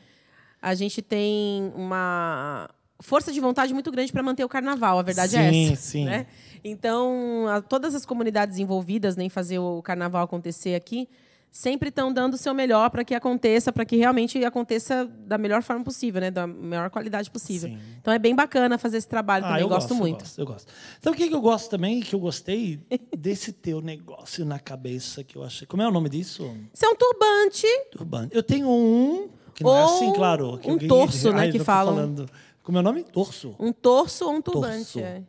[0.62, 5.00] a gente tem uma, força de vontade muito grande para manter o carnaval.
[5.00, 5.82] A verdade é Sim, essa.
[5.82, 6.06] sim.
[6.06, 6.26] né?
[6.64, 11.08] Então, a- todas as comunidades envolvidas né, em fazer o carnaval acontecer aqui
[11.52, 15.64] sempre estão dando o seu melhor para que aconteça, para que realmente aconteça da melhor
[15.64, 16.32] forma possível, né?
[16.32, 17.70] Da melhor qualidade possível.
[17.70, 17.80] Sim.
[18.00, 19.58] Então é bem bacana fazer esse trabalho também.
[19.58, 20.22] Ah, eu gosto, muito.
[20.22, 20.74] Eu gosto, eu gosto.
[21.02, 22.00] Sabe o que que eu gosto também?
[22.02, 22.80] Que eu gostei
[23.18, 25.66] desse teu negócio na cabeça que eu achei.
[25.68, 26.56] Como é o nome disso?
[26.74, 27.68] Isso é um turbante.
[27.92, 28.36] Turbante.
[28.36, 30.58] Eu tenho um que não é Ou assim, claro.
[30.58, 31.96] Que um torso, né, Ai, que falam.
[31.96, 32.30] Falando.
[32.64, 33.04] Como é o nome?
[33.04, 33.56] Torso.
[33.60, 34.94] Um torso ou um turbante.
[34.94, 35.00] Torso.
[35.00, 35.24] é.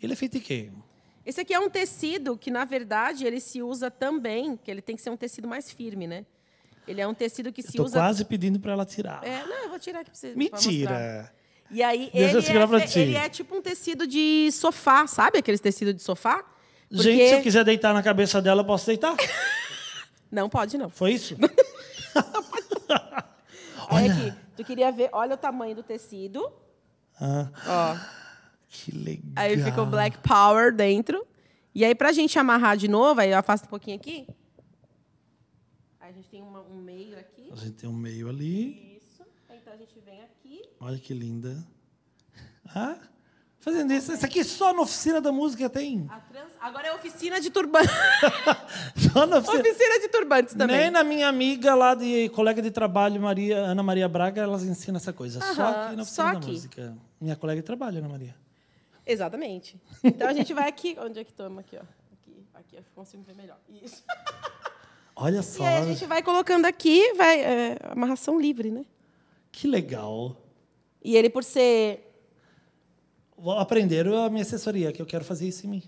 [0.00, 0.70] Ele é feito de quê?
[1.24, 4.94] Esse aqui é um tecido que, na verdade, ele se usa também, que ele tem
[4.94, 6.26] que ser um tecido mais firme, né?
[6.86, 7.98] Ele é um tecido que se Estou usa.
[7.98, 9.24] quase pedindo para ela tirar.
[9.24, 10.34] É, não, eu vou tirar aqui pra você.
[10.34, 11.32] Mentira.
[11.70, 15.38] E aí, Deixa eu ele segurar é, ele é tipo um tecido de sofá, sabe
[15.38, 16.44] aqueles tecidos de sofá?
[16.90, 19.16] Gente, se eu quiser deitar na cabeça dela, eu posso deitar?
[20.30, 20.90] Não, pode não.
[20.90, 21.36] Foi isso?
[23.88, 24.34] Olha aqui.
[24.56, 26.50] Tu queria ver, olha o tamanho do tecido.
[27.20, 27.96] Ah, Ó.
[28.76, 29.32] que legal.
[29.36, 31.24] Aí fica o Black Power dentro.
[31.74, 34.26] E aí, pra gente amarrar de novo, aí eu afasto um pouquinho aqui.
[36.00, 37.48] Aí a gente tem uma- um meio aqui.
[37.52, 38.96] A gente tem um meio ali.
[38.98, 39.22] Isso.
[39.50, 40.62] Então a gente vem aqui.
[40.80, 41.56] Olha que linda.
[42.74, 42.96] Ah,
[43.58, 44.12] fazendo isso.
[44.12, 46.06] Isso aqui só na oficina da música tem.
[46.30, 47.90] Trans- Agora é oficina de turbantes.
[49.12, 49.60] Só na oficina.
[49.62, 50.76] oficina de turbantes também.
[50.76, 54.96] Nem na minha amiga lá de colega de trabalho, Maria, Ana Maria Braga, elas ensinam
[54.96, 55.40] essa coisa.
[55.54, 56.50] só aqui na oficina da aqui.
[56.50, 56.96] música.
[57.20, 58.34] Minha colega de trabalho, Ana Maria.
[59.06, 59.80] Exatamente.
[60.02, 60.96] Então a gente vai aqui.
[60.98, 61.60] Onde é que toma?
[61.60, 61.82] Aqui, ó.
[62.12, 63.58] Aqui, aqui eu consigo ver melhor.
[63.82, 64.04] Isso.
[65.16, 67.40] Olha E só, aí a gente vai colocando aqui, vai.
[67.40, 68.84] É, amarração livre, né?
[69.52, 70.36] que legal.
[71.02, 72.10] E ele, por ser.
[73.58, 75.82] Aprenderam a minha assessoria, que eu quero fazer isso em mim.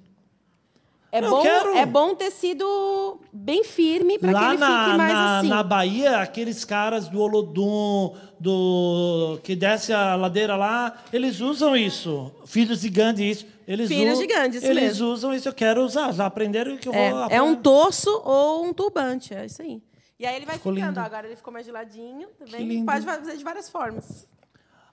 [1.12, 1.77] É Eu bom, quero.
[1.77, 5.49] é bom tecido bem firme para que ele na, fique mais na, assim.
[5.49, 12.33] na Bahia, aqueles caras do Olodum, do que desce a ladeira lá, eles usam isso.
[12.45, 13.47] Filhos de Gandhi, isso.
[13.66, 15.09] Eles Filhos de Gandhi, isso Eles mesmo.
[15.09, 16.12] usam isso, eu quero usar.
[16.12, 17.01] Já aprenderam que eu vou...
[17.01, 17.40] É, é aprender.
[17.42, 19.83] um torso ou um turbante, é isso aí.
[20.19, 20.99] E aí ele vai Ficou ficando.
[21.01, 22.66] ó, Agora ele ficou mais de ladinho Que também.
[22.66, 22.87] lindo.
[22.87, 24.27] Pode fazer de várias formas.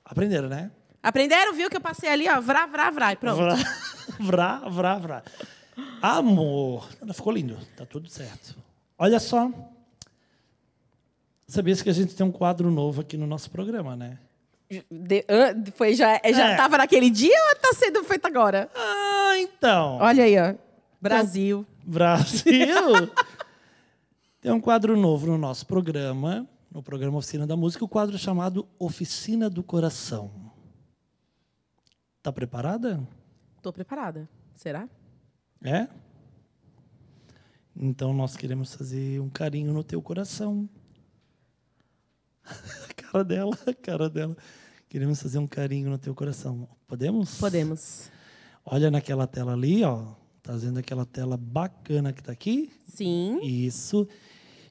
[0.06, 0.72] Aprenderam, né?
[1.02, 1.54] Aprenderam?
[1.54, 2.40] Viu que eu passei ali, ó.
[2.42, 3.12] Vrá, vrá, vrá.
[3.14, 3.38] E pronto.
[3.38, 3.56] Vrá,
[4.20, 5.24] vrá, vrá, vrá.
[6.02, 6.88] Amor.
[7.14, 7.58] Ficou lindo.
[7.76, 8.56] Tá tudo certo.
[8.98, 9.52] Olha só.
[11.48, 14.18] Sabias que a gente tem um quadro novo aqui no nosso programa, né?
[14.90, 15.26] De-
[15.76, 16.56] foi, já já É.
[16.56, 18.70] tava naquele dia ou tá sendo feito agora?
[18.74, 19.98] Ah, então.
[20.00, 20.56] Olha aí, ó.
[21.00, 21.66] Brasil.
[21.84, 22.44] Brasil.
[24.42, 28.68] Tem um quadro novo no nosso programa, no programa Oficina da Música, o quadro chamado
[28.80, 30.32] Oficina do Coração.
[32.22, 33.06] Tá preparada?
[33.62, 34.28] Tô preparada.
[34.56, 34.88] Será?
[35.64, 35.88] É?
[37.76, 40.70] Então nós queremos fazer um carinho no teu coração.
[42.44, 44.36] A cara dela, a cara dela.
[44.90, 46.68] Queremos fazer um carinho no teu coração.
[46.88, 47.38] Podemos?
[47.38, 48.10] Podemos.
[48.66, 50.14] Olha naquela tela ali, ó.
[50.42, 52.72] Tá vendo aquela tela bacana que tá aqui?
[52.88, 53.40] Sim.
[53.44, 54.08] Isso.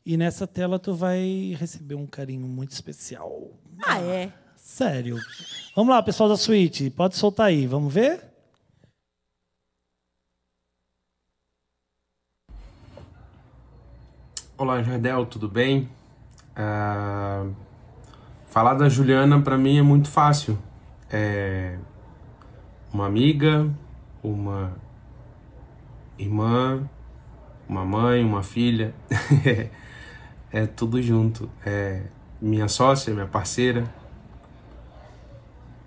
[0.05, 3.50] E nessa tela tu vai receber um carinho muito especial.
[3.81, 4.33] Ah, é.
[4.57, 5.18] Sério.
[5.74, 6.90] Vamos lá, pessoal da suíte.
[6.90, 7.66] Pode soltar aí.
[7.66, 8.31] Vamos ver?
[14.62, 15.88] Olá, Jardel, tudo bem?
[16.55, 17.44] Ah,
[18.46, 20.57] falar da Juliana para mim é muito fácil.
[21.11, 21.77] É
[22.94, 23.68] uma amiga,
[24.22, 24.72] uma
[26.16, 26.88] irmã,
[27.68, 28.94] uma mãe, uma filha.
[30.53, 31.51] é tudo junto.
[31.66, 32.05] É
[32.40, 33.83] minha sócia, minha parceira.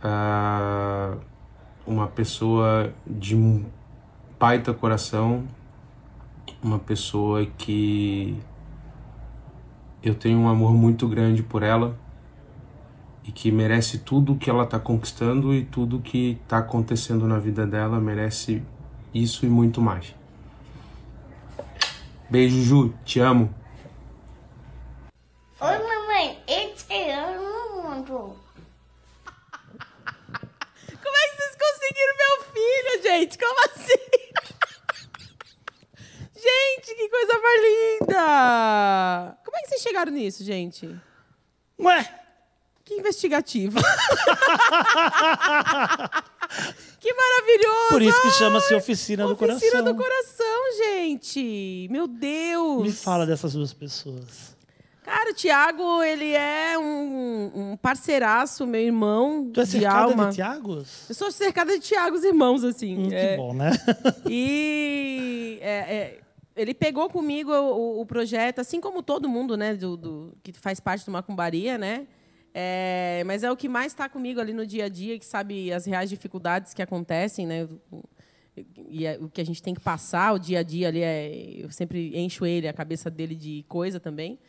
[0.03, 1.15] Ah,
[1.87, 3.63] uma pessoa de um
[4.37, 5.47] baita coração,
[6.61, 8.37] uma pessoa que
[10.07, 11.97] eu tenho um amor muito grande por ela
[13.23, 17.65] e que merece tudo que ela está conquistando e tudo que está acontecendo na vida
[17.65, 18.61] dela merece
[19.11, 20.13] isso e muito mais.
[22.29, 23.53] Beijo, Ju, te amo.
[25.59, 28.35] Oi, mamãe, eu te amo.
[31.01, 33.37] Como é que vocês conseguiram meu filho, gente?
[33.39, 34.05] Como assim?
[36.35, 39.44] gente, que coisa mais linda!
[39.65, 40.87] Que vocês chegaram nisso, gente?
[41.79, 42.07] Ué!
[42.83, 43.79] Que investigativo.
[46.99, 47.89] que maravilhoso!
[47.89, 49.83] Por isso que chama-se Oficina, do Oficina Coração.
[49.83, 51.87] do coração, gente.
[51.89, 52.83] Meu Deus.
[52.83, 54.55] Me fala dessas duas pessoas.
[55.03, 60.29] Cara, o Tiago, ele é um, um parceiraço, meu irmão Tu é de cercada alma.
[60.29, 61.09] de Tiagos?
[61.09, 62.97] Eu sou cercada de Tiagos irmãos, assim.
[62.99, 63.31] Hum, É.
[63.31, 63.71] Que bom, né?
[64.29, 66.19] E é, é,
[66.55, 70.79] ele pegou comigo o, o projeto, assim como todo mundo, né, do, do- que faz
[70.79, 72.07] parte do Macumbaria, né?
[72.53, 75.73] É, mas é o que mais está comigo ali no dia a dia, que sabe
[75.73, 77.67] as reais dificuldades que acontecem, né?
[78.89, 81.55] E é o que a gente tem que passar, o dia a dia ali é.
[81.57, 84.39] Eu sempre encho ele, a cabeça dele de coisa também.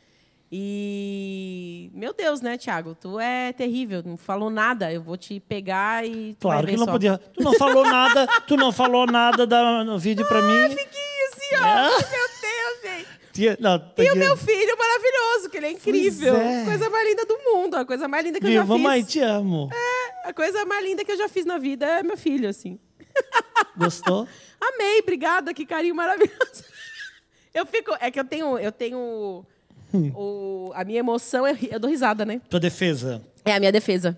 [0.53, 1.91] E.
[1.93, 2.95] Meu Deus, né, Thiago?
[2.95, 4.93] Tu é terrível, não falou nada.
[4.93, 6.37] Eu vou te pegar e.
[6.39, 6.93] Claro que não só.
[6.93, 7.19] podia.
[7.19, 10.69] Tu não falou nada, tu não falou nada da, no vídeo pra mim.
[10.71, 12.11] Fiquei assim, ó.
[12.11, 13.09] Meu Deus, gente.
[13.33, 16.37] Tinha- Não, E o meu filho maravilhoso, que ele é incrível.
[16.37, 16.65] é.
[16.65, 17.75] Coisa mais linda do mundo.
[17.77, 19.13] A coisa mais linda que eu Viu, já mamãe, fiz.
[19.13, 19.69] te amo.
[20.25, 22.79] A coisa mais linda que eu já fiz na vida é meu filho, assim.
[23.77, 24.27] Gostou?
[24.61, 26.65] Amei, obrigada, que carinho maravilhoso.
[27.55, 27.95] Eu fico.
[28.01, 28.59] É que eu tenho.
[28.59, 29.45] Eu tenho.
[29.95, 30.13] Hum.
[30.15, 32.41] O, a minha emoção, é, eu dou risada, né?
[32.51, 33.23] Tua defesa.
[33.45, 34.17] É a minha defesa.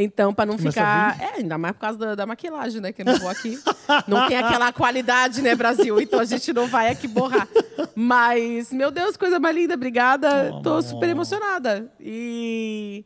[0.00, 1.20] Então, pra não Começa ficar.
[1.20, 2.92] É, ainda mais por causa da, da maquilagem, né?
[2.92, 3.58] Que eu não vou aqui.
[4.06, 6.00] não tem aquela qualidade, né, Brasil?
[6.00, 7.48] Então a gente não vai aqui borrar.
[7.96, 10.52] Mas, meu Deus, coisa mais linda, obrigada.
[10.54, 10.82] Oh, Tô amor.
[10.82, 11.90] super emocionada.
[12.00, 13.04] E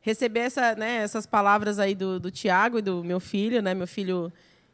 [0.00, 3.74] receber essa, né, essas palavras aí do, do Tiago e do meu filho, né?
[3.74, 4.32] Meu filho.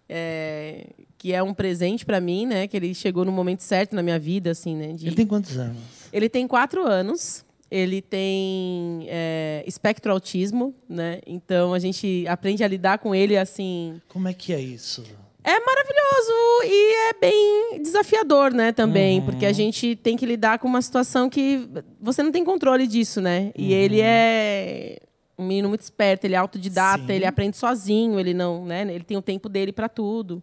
[0.09, 0.87] é,
[1.18, 2.68] que é um presente pra mim, né?
[2.68, 4.92] Que ele chegou no momento certo na minha vida, assim, né?
[4.92, 5.77] de- Ele tem quantos anos?
[6.12, 7.44] ele tem quatro anos.
[7.70, 11.20] Ele tem é, espectro autismo, né?
[11.26, 14.00] Então a gente aprende a lidar com ele assim.
[14.09, 15.04] Como é que é isso?
[15.44, 16.33] É maravilhoso
[16.64, 18.72] e é bem desafiador, né?
[18.72, 21.68] Também, porque a gente tem que lidar com uma situação que
[22.00, 23.52] você não tem controle disso, né?
[23.57, 24.98] E ele é
[25.38, 27.12] um menino muito esperto, ele é autodidata, Sim.
[27.12, 28.83] ele aprende sozinho, ele não, né?
[28.92, 30.42] Ele tem o tempo dele para tudo.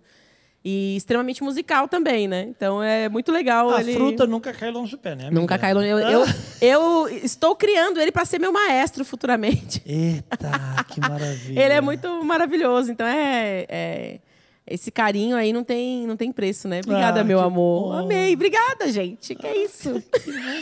[0.68, 2.48] E extremamente musical também, né?
[2.50, 3.70] Então é muito legal.
[3.70, 3.94] A ele...
[3.94, 5.28] fruta nunca cai longe do pé, né?
[5.28, 5.40] amiga?
[5.40, 5.88] Nunca cai longe.
[5.88, 6.26] Eu, eu,
[6.60, 9.80] eu estou criando ele para ser meu maestro futuramente.
[9.86, 10.50] Eita,
[10.90, 11.62] que maravilha.
[11.62, 12.92] Ele é muito maravilhoso.
[12.92, 14.20] Então é, é-
[14.66, 16.80] esse carinho aí não tem, não tem preço, né?
[16.84, 17.92] Obrigada, Ah, meu que amor.
[17.94, 18.00] bom.
[18.00, 18.34] Amei.
[18.34, 19.36] Obrigada, gente.
[19.36, 20.02] Que é isso?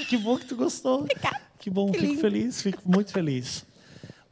[0.10, 1.08] Que bom que tu gostou.
[1.58, 2.20] Que bom, Que fico lindo.
[2.20, 3.66] feliz, fico muito feliz.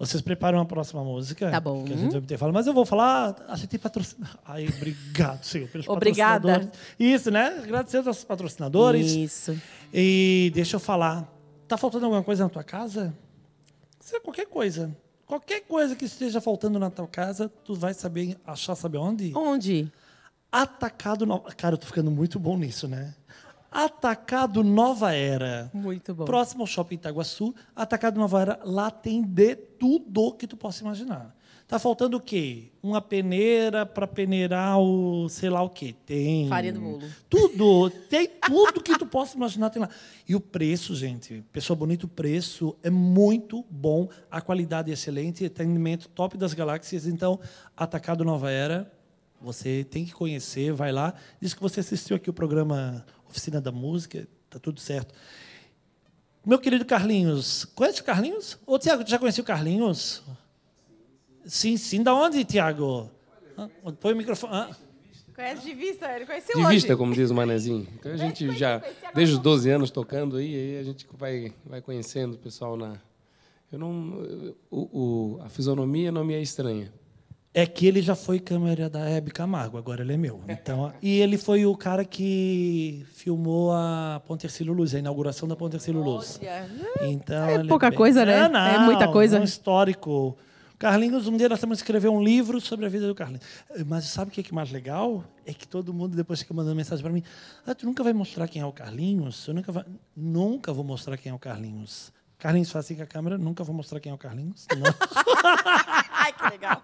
[0.01, 1.51] Vocês preparam a próxima música?
[1.51, 1.83] Tá bom.
[1.83, 4.35] Que a gente vai ter falar, mas eu vou falar, a gente tem patrocinador.
[4.43, 6.47] Ai, obrigado, senhor, pelos Obrigada.
[6.47, 6.79] patrocinadores.
[6.99, 7.59] Isso, né?
[7.63, 9.11] Agradecer aos nossos patrocinadores.
[9.11, 9.61] Isso.
[9.93, 11.31] E deixa eu falar.
[11.67, 13.15] Tá faltando alguma coisa na tua casa?
[13.99, 14.95] Seja qualquer coisa.
[15.27, 19.31] Qualquer coisa que esteja faltando na tua casa, tu vai saber achar, sabe onde?
[19.37, 19.91] Onde?
[20.51, 21.51] Atacado Nova.
[21.51, 23.13] Cara, eu tô ficando muito bom nisso, né?
[23.71, 25.71] Atacado Nova Era.
[25.73, 26.25] Muito bom.
[26.25, 31.33] Próximo ao Shopping Itaguaçu, Atacado Nova Era, lá tem de tudo que tu possa imaginar.
[31.71, 32.69] Tá faltando o quê?
[32.83, 35.95] Uma peneira para peneirar o sei lá o quê.
[36.05, 36.49] Tem.
[36.49, 37.01] Farinha do bolo.
[37.29, 37.89] Tudo.
[38.09, 39.87] Tem tudo que tu possa imaginar tem lá.
[40.27, 45.45] E o preço, gente, pessoa bonita, o preço é muito bom, a qualidade é excelente,
[45.45, 47.07] atendimento top das galáxias.
[47.07, 47.39] Então,
[47.77, 48.91] Atacado Nova Era,
[49.39, 51.13] você tem que conhecer, vai lá.
[51.39, 55.13] Diz que você assistiu aqui o programa Oficina da Música, tá tudo certo.
[56.45, 58.57] Meu querido Carlinhos, conhece o Carlinhos?
[58.65, 60.21] Ô, Tiago, tu já conhecia o Carlinhos?
[61.45, 62.03] Sim, sim.
[62.03, 63.09] Da onde, Tiago?
[63.57, 63.67] Ah,
[63.99, 64.53] Põe o microfone.
[64.53, 64.75] Ah,
[65.33, 66.11] Conhece de vista?
[66.15, 66.75] Ele conheceu De hoje.
[66.75, 67.87] vista, como diz o Manezinho.
[67.95, 68.81] Então a gente já,
[69.15, 72.97] desde os 12 anos tocando aí, aí a gente vai, vai conhecendo o pessoal na.
[73.71, 74.19] Eu não.
[74.23, 74.99] eu- O,
[75.37, 76.91] o- a fisionomia não me é estranha.
[77.53, 80.41] É que ele já foi câmera da Hebe Camargo, agora ele é meu.
[80.47, 85.55] Então, e ele foi o cara que filmou a Ponte Ercílio Luz, a inauguração da
[85.55, 86.39] Ponte Ercílio Luz.
[86.41, 86.65] Olha,
[87.01, 88.45] Então, É pouca bem- coisa, né?
[88.45, 89.37] É, não, É muita coisa.
[89.39, 90.37] Um histórico.
[90.79, 93.43] Carlinhos, um dia nós temos que escrever um livro sobre a vida do Carlinhos.
[93.85, 95.21] Mas sabe o que é que é mais legal?
[95.45, 97.21] É que todo mundo depois fica mandando mensagem para mim.
[97.67, 99.45] Ah, tu nunca vai mostrar quem é o Carlinhos?
[99.47, 99.83] Eu nunca, vai...
[100.15, 102.13] nunca vou mostrar quem é o Carlinhos.
[102.39, 104.65] Carlinhos faz assim com a câmera, nunca vou mostrar quem é o Carlinhos.
[104.73, 104.91] Não.
[106.13, 106.81] Ai, que legal.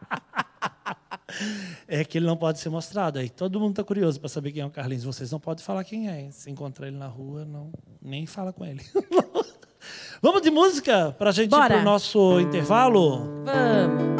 [1.87, 3.19] é que ele não pode ser mostrado.
[3.19, 5.03] Aí todo mundo está curioso para saber quem é o Carlinhos.
[5.03, 6.29] Vocês não podem falar quem é.
[6.31, 8.81] Se encontrar ele na rua, não nem fala com ele.
[10.21, 11.67] Vamos de música para a gente ir Bora.
[11.67, 13.43] para o nosso intervalo?
[13.45, 14.17] Vamos.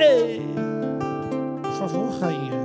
[0.00, 0.40] Ei!
[1.62, 2.55] Por favor, rainha.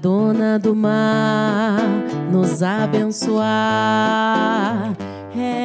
[0.00, 1.80] Dona do mar
[2.30, 3.46] nos abençoar,
[5.30, 5.58] reza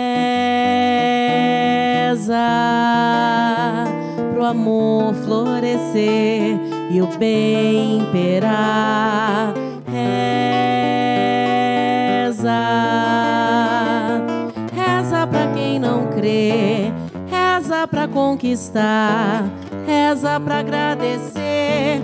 [4.34, 9.54] pro amor florescer e o bem imperar,
[9.86, 10.10] reza,
[14.74, 16.92] reza pra quem não crê,
[17.28, 19.44] reza pra conquistar,
[19.86, 22.02] reza pra agradecer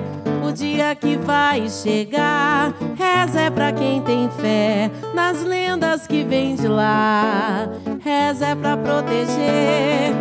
[0.50, 2.74] o dia que vai chegar.
[2.97, 7.70] Reza é pra quem tem fé nas lendas que vem de lá.
[8.04, 10.12] Reza é pra proteger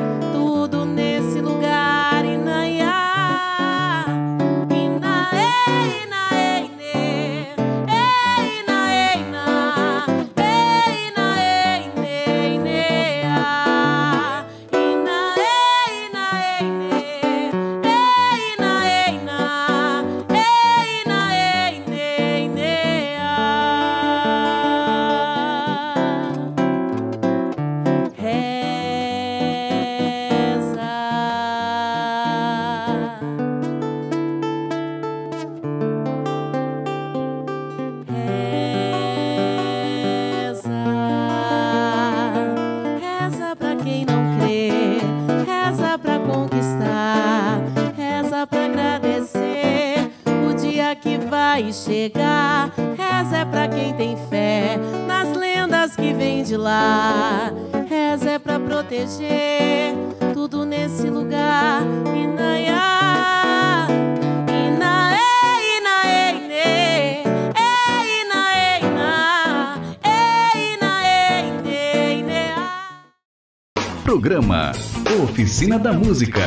[75.58, 76.40] Oficina da Música.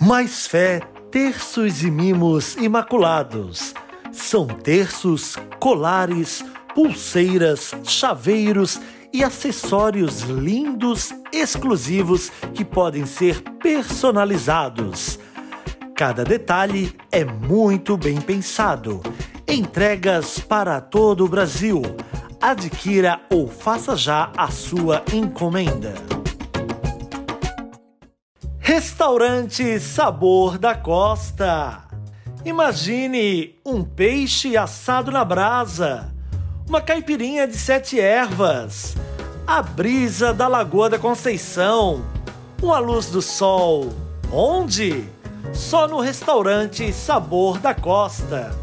[0.00, 3.74] Mais fé, terços e mimos imaculados.
[4.10, 6.42] São terços, colares,
[6.74, 8.80] pulseiras, chaveiros
[9.12, 15.18] e acessórios lindos, exclusivos que podem ser personalizados.
[15.94, 19.02] Cada detalhe é muito bem pensado.
[19.46, 21.82] Entregas para todo o Brasil.
[22.40, 26.17] Adquira ou faça já a sua encomenda.
[28.78, 31.82] Restaurante Sabor da Costa.
[32.44, 36.14] Imagine um peixe assado na brasa,
[36.64, 38.94] uma caipirinha de sete ervas,
[39.44, 42.04] a brisa da Lagoa da Conceição,
[42.62, 43.92] uma luz do sol.
[44.32, 45.08] Onde?
[45.52, 48.56] Só no restaurante Sabor da Costa.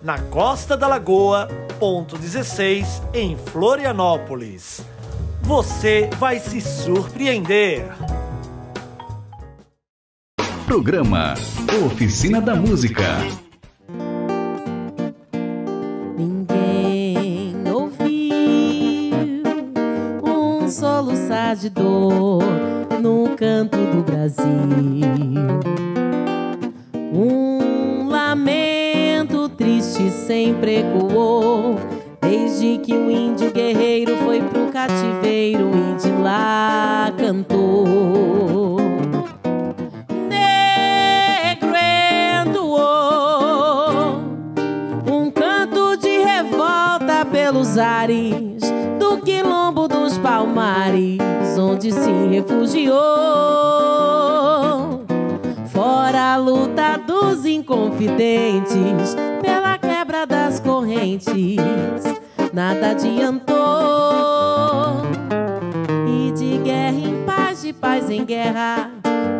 [0.00, 4.80] Na Costa da Lagoa, ponto 16, em Florianópolis.
[5.42, 7.84] Você vai se surpreender.
[10.74, 11.34] Programa
[11.86, 13.04] Oficina da Música.
[16.18, 18.34] Ninguém ouviu
[20.26, 22.42] um soluçar de dor
[23.00, 24.44] no canto do Brasil.
[27.12, 31.78] Um lamento triste sempre ecoou.
[32.20, 38.63] Desde que o índio guerreiro foi pro cativeiro e de lá cantou.
[48.98, 51.18] Do quilombo dos palmares,
[51.58, 52.94] onde se refugiou.
[55.68, 61.56] Fora a luta dos inconfidentes pela quebra das correntes,
[62.52, 63.54] nada adiantou.
[66.06, 68.90] E de guerra em paz, de paz em guerra,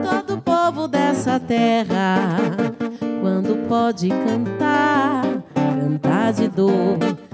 [0.03, 2.39] todo povo dessa terra,
[3.21, 5.23] quando pode cantar,
[5.55, 7.34] cantar de dor.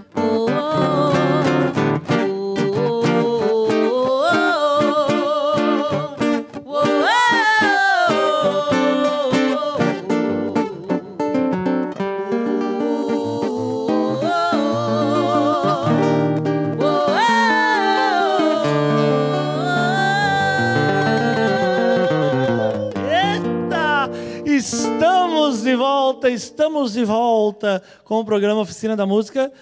[26.80, 29.52] Estamos de volta com o programa Oficina da Música.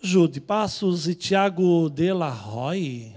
[0.00, 3.12] Jude Passos e Tiago de La Roy.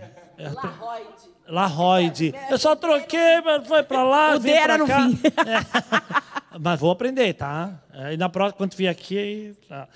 [1.47, 2.33] Larroide.
[2.49, 4.35] Eu só troquei, mas foi pra lá.
[4.35, 5.09] O D era pra no cá.
[5.09, 5.19] fim.
[5.27, 6.21] É.
[6.59, 7.81] Mas vou aprender, tá?
[7.93, 9.53] É, E na próxima, quando vier aqui.
[9.69, 9.87] tá.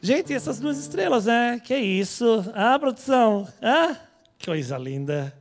[0.00, 1.60] Gente, essas duas estrelas, né?
[1.64, 2.44] Que isso?
[2.54, 3.48] Ah, produção?
[3.60, 3.96] Ah,
[4.38, 5.34] que coisa linda.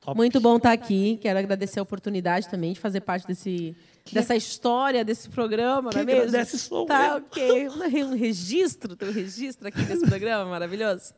[0.00, 0.16] Top.
[0.16, 1.18] Muito bom estar aqui.
[1.20, 3.76] Quero agradecer a oportunidade também de fazer parte desse,
[4.14, 6.28] dessa história, desse programa, Quem não é mesmo?
[6.28, 7.16] agradece sou tá, eu.
[7.16, 7.68] ok.
[7.68, 11.12] Um, registro, tem um registro aqui desse programa maravilhoso.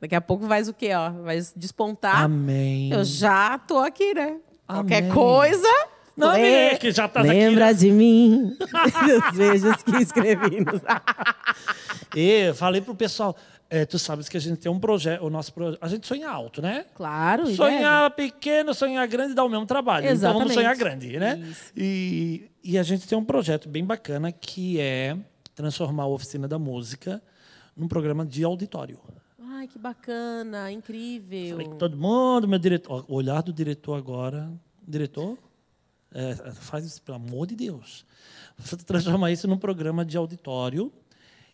[0.00, 1.10] Daqui a pouco vai o quê, ó?
[1.10, 2.22] Vai despontar.
[2.24, 2.90] Amém.
[2.92, 4.36] Eu já tô aqui, né?
[4.66, 5.12] Qualquer Amém.
[5.12, 5.68] coisa.
[6.16, 7.72] Não, lê- menina, que já tá aqui, Lembra né?
[7.74, 8.56] de mim.
[8.58, 10.64] Dos beijos que escrevi.
[12.14, 13.36] E falei pro pessoal,
[13.70, 16.28] é, tu sabes que a gente tem um projeto, o nosso projeto, a gente sonha
[16.28, 16.84] alto, né?
[16.92, 20.04] Claro, Sonhar pequeno, sonhar grande dá o mesmo trabalho.
[20.04, 20.54] Então vamos Exatamente.
[20.54, 21.38] sonhar grande, né?
[21.38, 21.72] Isso.
[21.76, 25.16] E, e a gente tem um projeto bem bacana que é
[25.54, 27.22] transformar a oficina da música
[27.76, 28.98] num programa de auditório.
[29.40, 31.50] Ai, que bacana, incrível.
[31.58, 34.50] Falei todo mundo, meu diretor, o olhar do diretor agora,
[34.86, 35.38] diretor,
[36.12, 38.04] é, faz isso, pelo amor de Deus.
[38.58, 40.92] Você transformar isso num programa de auditório.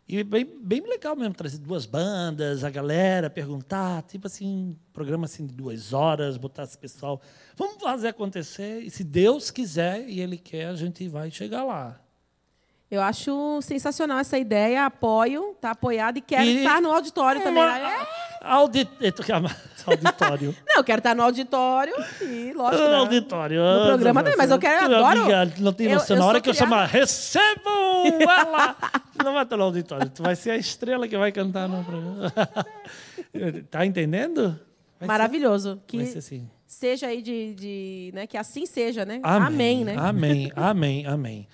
[0.09, 5.44] E bem, bem legal mesmo, trazer duas bandas, a galera perguntar, tipo assim, programa assim
[5.44, 7.20] de duas horas, botar esse pessoal.
[7.57, 8.82] Vamos fazer acontecer.
[8.82, 12.00] E se Deus quiser e Ele quer, a gente vai chegar lá.
[12.88, 17.64] Eu acho sensacional essa ideia, apoio, tá apoiado e quero E- estar no auditório também.
[17.64, 18.07] É.
[18.49, 18.88] audi-
[19.86, 20.55] auditório.
[20.66, 22.94] Não, eu quero estar no auditório e, lógico, né?
[22.97, 23.61] auditório.
[23.62, 26.16] No programa também, mas eu quero- eu adoro- Amiga, não tem noção.
[26.16, 28.74] eu Na hora que eu chamar, recebam ela!
[29.16, 31.84] Tu não vai estar no auditório, tu vai ser a estrela que vai cantar no
[31.84, 32.32] programa.
[33.70, 34.59] tá entendendo?
[34.99, 35.74] Vai Maravilhoso.
[35.74, 36.51] Ser, Que vai ser assim.
[36.66, 39.20] seja aí de, de- né, que assim seja, né?
[39.22, 39.94] Amém, né?
[39.97, 41.49] Amém, amém, amém.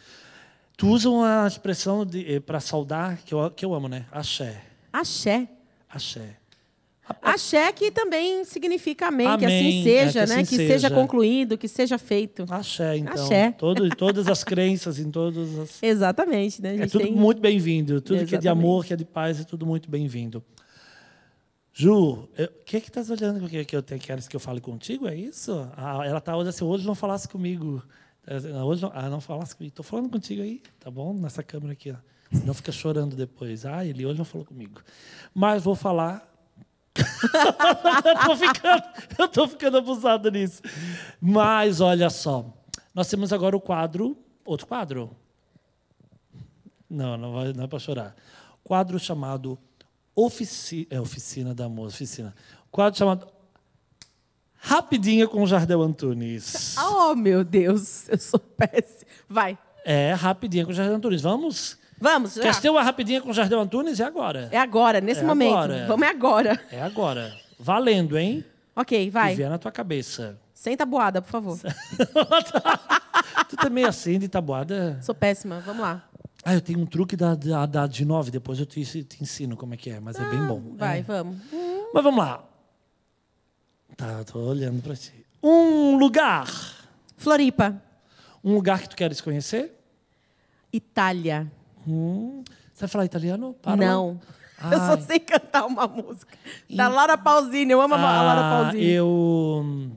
[0.76, 2.04] Tu usa uma expressão
[2.46, 4.06] para saudar que eu, que eu amo, né?
[4.10, 4.62] Axé.
[4.92, 5.46] Axé.
[5.88, 6.36] Axé.
[7.20, 10.34] Axé que também significa amém, que Amém, assim é, seja, que né?
[10.40, 10.72] assim que seja.
[10.88, 10.90] seja.
[10.90, 12.46] concluído, que seja feito.
[12.48, 13.12] Axé, então.
[13.12, 13.52] Axé.
[13.52, 15.82] Todo, todas as crenças, em todas as.
[15.82, 16.76] Exatamente, né?
[16.76, 18.00] É tudo tem- muito bem-vindo.
[18.00, 18.48] Tudo que é de Exatamente.
[18.48, 20.42] amor, que é de paz, é tudo muito bem-vindo.
[21.74, 22.28] Ju, o
[22.66, 23.48] que que estás olhando?
[23.48, 25.08] Que, que eu tenho, queres que eu fale contigo?
[25.08, 25.68] É isso?
[25.76, 27.82] Ah, ela tá hoje assim, hoje não falasse comigo.
[28.64, 29.72] Hoje não, ah, não falasse comigo.
[29.72, 31.14] Estou falando contigo aí, tá bom?
[31.14, 31.96] Nessa câmera aqui, ó.
[32.36, 33.64] Senão fica chorando depois.
[33.66, 34.80] Ah, ele hoje não falou comigo.
[35.34, 36.30] Mas vou falar.
[38.04, 38.82] eu, tô ficando,
[39.18, 40.62] eu tô ficando abusado nisso.
[41.20, 42.46] Mas olha só.
[42.94, 44.16] Nós temos agora o quadro.
[44.44, 45.10] Outro quadro?
[46.88, 48.14] Não, não, vai, não é para chorar.
[48.62, 49.58] Quadro chamado
[50.14, 50.86] Ofici...
[50.90, 51.96] é, Oficina da Moça.
[51.96, 52.34] Oficina.
[52.70, 53.26] Quadro chamado
[54.64, 56.76] Rapidinha com Jardel Antunes.
[56.78, 59.10] Oh, meu Deus, eu sou péssima.
[59.28, 59.58] Vai.
[59.84, 61.22] É, Rapidinha com Jardel Antunes.
[61.22, 61.78] Vamos?
[62.02, 62.42] Vamos, já.
[62.42, 64.00] Quer ter uma Rapidinha com Jardel Antunes?
[64.00, 64.48] É agora.
[64.50, 65.52] É agora, nesse É momento.
[65.54, 65.86] agora.
[65.86, 66.60] Vamos é agora.
[66.72, 67.32] É agora.
[67.60, 68.44] Valendo, hein?
[68.74, 69.34] Ok, Que vai.
[69.36, 70.36] vier na tua cabeça.
[70.52, 71.56] Sem tabuada, por favor.
[73.48, 74.98] tu também assim de tabuada?
[75.02, 75.60] Sou péssima.
[75.60, 76.02] Vamos lá.
[76.44, 79.56] Ah, eu tenho um truque da, da, da de nove, depois eu te, te ensino
[79.56, 80.60] como é que é, mas é bem bom.
[80.76, 81.02] Vai, É.
[81.02, 81.36] vamos.
[81.94, 82.42] Mas vamos lá.
[83.96, 85.12] Tá, tô olhando pra ti.
[85.40, 86.48] Um lugar.
[87.16, 87.80] Floripa.
[88.42, 89.72] Um lugar que tu queres conhecer?
[90.72, 91.46] Itália.
[91.86, 92.42] Hum.
[92.72, 93.54] Você vai falar italiano?
[93.62, 93.84] Parla?
[93.84, 94.20] Não.
[94.70, 95.00] Eu só Ai.
[95.02, 96.36] sei cantar uma música.
[96.70, 97.72] Da Laura Pausini.
[97.72, 98.84] Eu amo a Laura Ah, Pausini.
[98.90, 99.90] eu...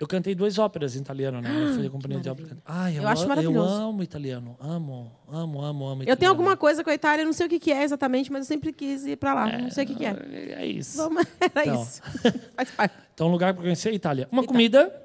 [0.00, 1.50] Eu cantei duas óperas em italiano, né?
[1.50, 2.56] Eu fui da companhia de ópera.
[2.64, 3.58] Ai, eu, Eu acho a- maravilhoso.
[3.82, 4.56] Eu amo italiano.
[4.60, 6.16] Amo, amo, amo, amo Eu italiano.
[6.20, 8.42] tenho alguma coisa com a Itália, eu não sei o que, que é exatamente, mas
[8.42, 9.58] eu sempre quis ir pra lá.
[9.58, 10.14] não sei o que, que é.
[10.60, 10.98] É isso.
[10.98, 11.82] Vamos, era Então.
[11.82, 12.00] isso.
[12.54, 12.94] Faz parte.
[13.12, 14.28] Então, um lugar para conhecer é Itália.
[14.30, 15.02] Uma comida.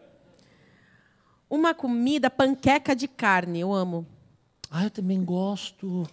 [1.49, 4.05] Uma comida, panqueca de carne, eu amo.
[4.76, 6.07] Ah, eu também gosto.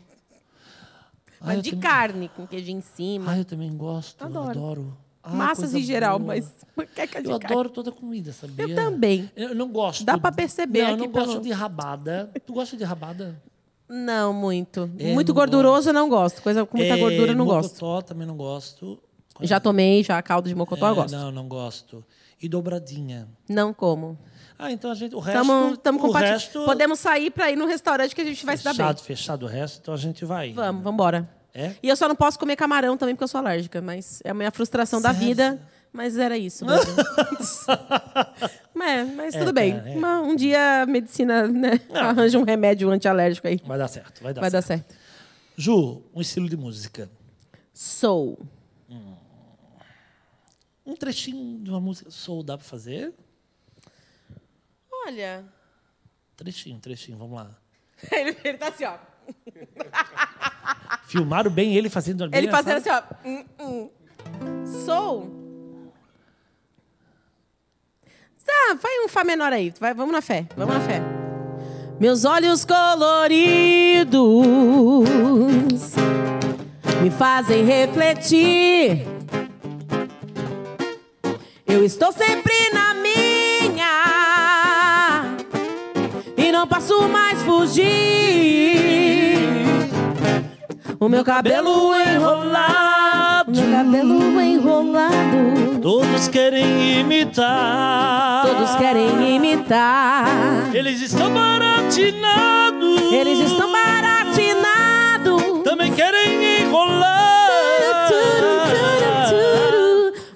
[1.40, 3.32] Ah, Mas eu de também- carne, com queijo em cima.
[3.32, 4.22] Ah, eu também gosto.
[4.22, 4.50] Adoro.
[4.50, 4.96] Adoro.
[5.22, 6.34] Ah, Massas em geral, boa.
[6.34, 7.54] mas panqueca de Eu carne.
[7.54, 8.66] adoro toda comida, sabia?
[8.66, 9.30] Eu também.
[9.34, 10.04] Eu não gosto.
[10.04, 12.30] Dá pra perceber Não, eu aqui não gosto pelo- de rabada.
[12.46, 13.42] Tu gosta de rabada?
[13.88, 14.90] Não, muito.
[14.98, 16.42] É, muito não gorduroso eu não gosto.
[16.42, 17.72] Coisa com muita É, gordura eu não gosto.
[17.82, 19.02] mocotó também não gosto.
[19.40, 21.12] Já tomei, já caldo de mocotó eu É, gosto.
[21.16, 22.04] Não, não gosto.
[22.42, 23.26] E dobradinha.
[23.48, 24.18] Não como.
[24.62, 25.14] Ah, então a gente.
[25.14, 25.38] O resto.
[25.38, 28.64] Tamo, tamo o resto, Podemos sair pra ir no restaurante que a gente vai se
[28.64, 28.76] dar bem.
[28.78, 30.52] fechado, fechado o resto, então a gente vai.
[30.52, 31.28] Vamos, vamos embora.
[31.54, 31.72] É?
[31.82, 34.34] E eu só não posso comer camarão também porque eu sou alérgica, mas é a
[34.34, 35.28] minha frustração da Sério?
[35.28, 35.60] vida.
[35.92, 36.64] Mas era isso.
[38.74, 39.76] mas, É, tudo bem.
[39.76, 39.96] cara, é.
[39.96, 43.60] Uma- um dia a medicina né, arranja um remédio antialérgico aí.
[43.64, 44.86] Vai dar certo, vai dar Vai dar certo.
[44.88, 45.00] certo.
[45.56, 47.10] Ju, um estilo de música.
[47.74, 48.38] Soul.
[50.86, 53.12] Um trechinho de uma música soul dá pra fazer?
[55.06, 55.44] Olha.
[56.36, 57.50] Trechinho, trechinho, vamos lá.
[58.10, 58.96] Ele, ele tá assim, ó.
[61.06, 63.02] Filmaram bem ele fazendo bem Ele fazendo assim, ó.
[63.24, 63.90] Hum, hum.
[64.86, 65.40] Soul.
[68.44, 69.72] Tá, vai um Fá menor aí.
[69.78, 70.46] Vai, vamos na fé.
[70.56, 71.00] Vamos na fé.
[72.00, 74.16] Meus olhos coloridos
[77.02, 79.06] me fazem refletir.
[81.66, 84.09] Eu estou sempre na minha
[86.50, 87.86] e não posso mais fugir.
[90.98, 95.78] O meu cabelo enrolado, meu cabelo enrolado.
[95.80, 98.42] Todos querem imitar.
[98.44, 100.74] Todos querem imitar.
[100.74, 103.12] Eles estão baratinados.
[103.12, 105.62] Eles estão baratinados.
[105.62, 107.30] Também querem enrolar.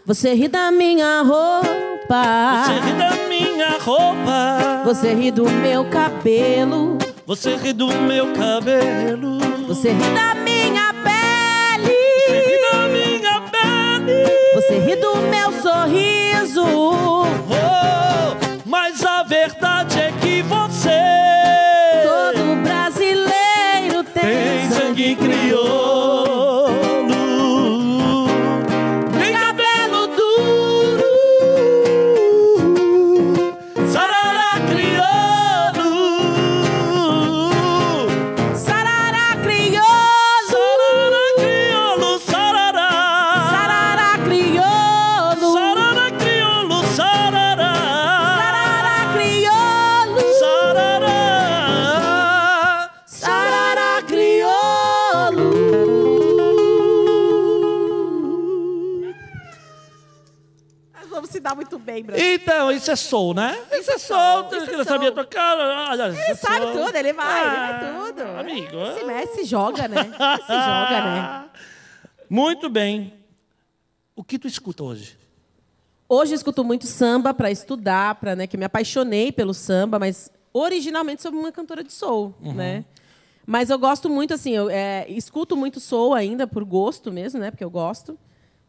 [0.06, 2.66] Você ri da minha roupa.
[2.66, 4.63] Você ri da minha roupa.
[4.84, 6.98] Você ri do meu cabelo.
[7.26, 9.38] Você ri do meu cabelo.
[9.66, 11.96] Você ri da minha pele.
[12.26, 14.24] Você ri da minha pele.
[14.54, 17.23] Você ri do meu sorriso.
[62.94, 63.58] É soul, né?
[63.72, 64.46] Isso é soul.
[64.46, 65.24] isso é Ele sabia soul.
[65.24, 65.56] tocar.
[65.90, 66.72] Olha, isso é Ele sabe soul.
[66.86, 68.22] tudo, ele vai, ele vai Ah, tudo.
[68.40, 68.76] Amigo.
[68.98, 70.02] Se mexe, se joga, né?
[70.04, 71.44] Se joga, né?
[72.30, 73.12] Muito bem.
[74.16, 75.18] O que tu escuta hoje?
[76.08, 79.98] Hoje eu escuto muito samba para estudar, para né, que eu me apaixonei pelo samba,
[79.98, 82.84] mas originalmente sou uma cantora de soul, né?
[83.46, 87.50] Mas eu gosto muito assim, eu é, escuto muito soul ainda por gosto mesmo, né?
[87.50, 88.18] Porque eu gosto.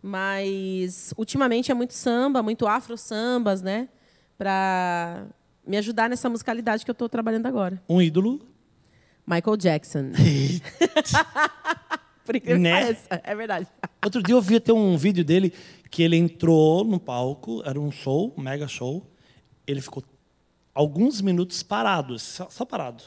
[0.02, 3.90] Mas ultimamente é muito samba, muito afro sambas, né?
[4.38, 5.28] Para
[5.66, 7.82] me ajudar nessa musicalidade que eu estou trabalhando agora.
[7.88, 8.42] Um ídolo?
[9.26, 10.12] Michael Jackson.
[12.26, 12.98] Por incrível Né?
[13.24, 13.68] É verdade.
[14.04, 15.54] Outro dia eu vi até um vídeo dele
[15.90, 19.10] que ele entrou no palco, era um show, um mega show.
[19.66, 20.04] Ele ficou
[20.74, 23.04] alguns minutos parados, só, só parado.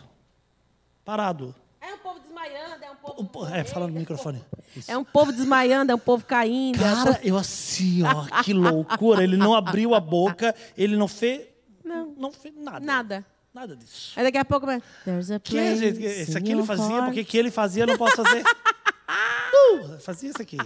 [1.05, 1.55] Parado.
[1.89, 4.45] É um povo desmaiando, é um O po- É, fala no microfone.
[4.77, 4.91] Isso.
[4.91, 6.83] É um povo desmaiando, é um povo caindo.
[6.85, 9.23] é um Cara, eu assim, ó, que loucura.
[9.25, 11.43] Ele não abriu a boca, ele não fez.
[11.85, 12.15] Não.
[12.19, 12.81] Não fez nada.
[12.81, 13.27] Nada.
[13.55, 14.13] Nada disso.
[14.17, 14.67] Aí daqui a pouco.
[14.67, 17.85] vai, There's a Que, gente, place esse aqui ele fazia, heart." porque que ele fazia
[17.85, 18.43] eu não posso fazer.
[19.71, 20.59] Uh, fazia isso aqui.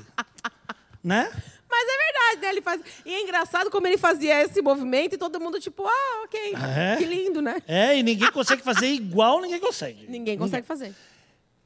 [1.03, 1.31] Né?
[1.71, 2.49] Mas é verdade, né?
[2.51, 2.81] Ele faz...
[3.07, 6.55] E é engraçado como ele fazia esse movimento e todo mundo, tipo, ah, ok.
[6.77, 6.97] É?
[6.97, 7.63] Que lindo, né?
[7.67, 10.07] É, e ninguém consegue fazer igual, ninguém consegue.
[10.09, 10.95] Ninguém consegue fazer.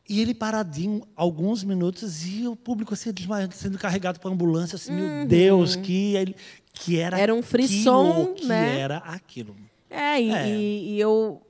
[0.08, 4.92] E ele paradinho alguns minutos e o público assim, desmaiando, sendo carregado para ambulância, assim,
[4.92, 6.36] meu Deus, que, ele-
[6.72, 7.22] que era Uhum.
[7.22, 8.78] Era um frisson, aquilo, que né?
[8.78, 9.56] era aquilo.
[9.90, 10.48] É, e, É.
[10.48, 11.42] e- e eu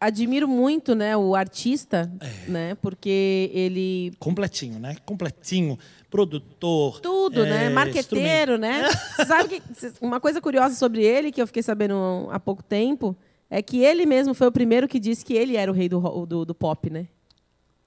[0.00, 2.50] admiro muito, né, o artista, É.
[2.50, 2.74] né?
[2.76, 4.96] Porque ele Completinho, né?
[5.04, 5.78] Completinho.
[6.10, 7.00] Produtor.
[7.00, 7.68] tudo, é, né?
[7.68, 8.84] Marqueteiro, né?
[9.26, 9.62] Sabe que
[10.00, 13.14] uma coisa curiosa sobre ele que eu fiquei sabendo há pouco tempo
[13.50, 16.00] é que ele mesmo foi o primeiro que disse que ele era o rei do,
[16.24, 17.06] do, do pop, né?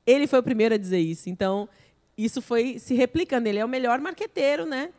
[0.06, 1.30] Ele foi o primeiro a dizer isso.
[1.30, 1.68] Então,
[2.18, 3.48] isso foi se replicando.
[3.48, 4.90] Ele é o melhor marqueteiro, né?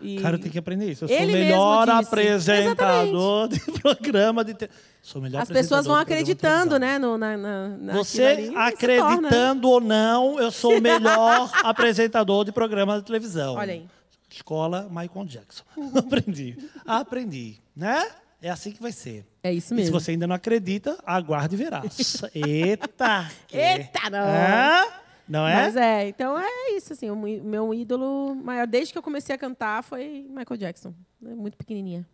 [0.00, 1.04] E- Cara, eu tenho que aprender isso.
[1.04, 4.54] Eu sou o melhor apresentador de programa de.
[4.54, 4.70] Te...
[5.00, 6.98] Sou melhor As pessoas vão acreditando, né?
[6.98, 8.66] No, na, na, Você ali, torna.
[8.66, 13.54] acreditando ou não, eu sou o melhor apresentador de programa de televisão.
[13.54, 13.86] Olha aí.
[14.30, 15.62] Escola Michael Jackson.
[15.94, 16.56] Aprendi.
[16.86, 17.58] Aprendi.
[17.76, 18.08] Né?
[18.42, 19.24] É assim que vai ser.
[19.42, 19.98] É isso E se mesmo.
[20.00, 21.82] você ainda não acredita, aguarde e verá.
[22.34, 23.30] Eita!
[23.46, 25.02] que- Eita, não.
[25.28, 25.54] Não é?
[25.54, 29.38] Mas é, então é isso, assim, o meu ídolo maior, desde que eu comecei a
[29.38, 30.92] cantar, foi Michael Jackson.
[31.20, 32.04] né, Muito pequenininha.